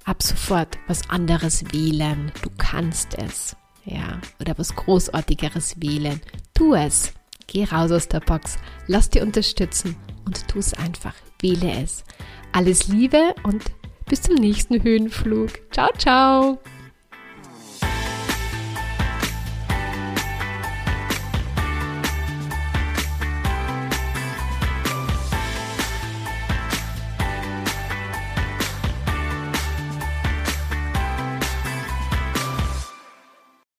ab 0.05 0.23
sofort 0.23 0.79
was 0.87 1.11
anderes 1.11 1.65
wählen? 1.73 2.33
Du 2.43 2.51
kannst 2.57 3.19
es. 3.19 3.57
Ja, 3.85 4.21
oder 4.41 4.59
was 4.59 4.75
Großartigeres 4.75 5.81
wählen. 5.81 6.21
Tu 6.55 6.75
es. 6.75 7.13
Geh 7.47 7.65
raus 7.65 7.93
aus 7.93 8.09
der 8.09 8.21
Box. 8.21 8.59
Lass 8.87 9.11
dir 9.11 9.23
unterstützen 9.23 9.97
und 10.25 10.49
tu 10.49 10.59
es 10.59 10.75
einfach. 10.75 11.15
Wähle 11.41 11.83
es. 11.83 12.05
Alles 12.53 12.89
Liebe 12.89 13.35
und 13.45 13.63
bis 14.09 14.23
zum 14.23 14.37
nächsten 14.37 14.83
Höhenflug. 14.83 15.51
Ciao, 15.73 15.90
ciao. 15.99 16.59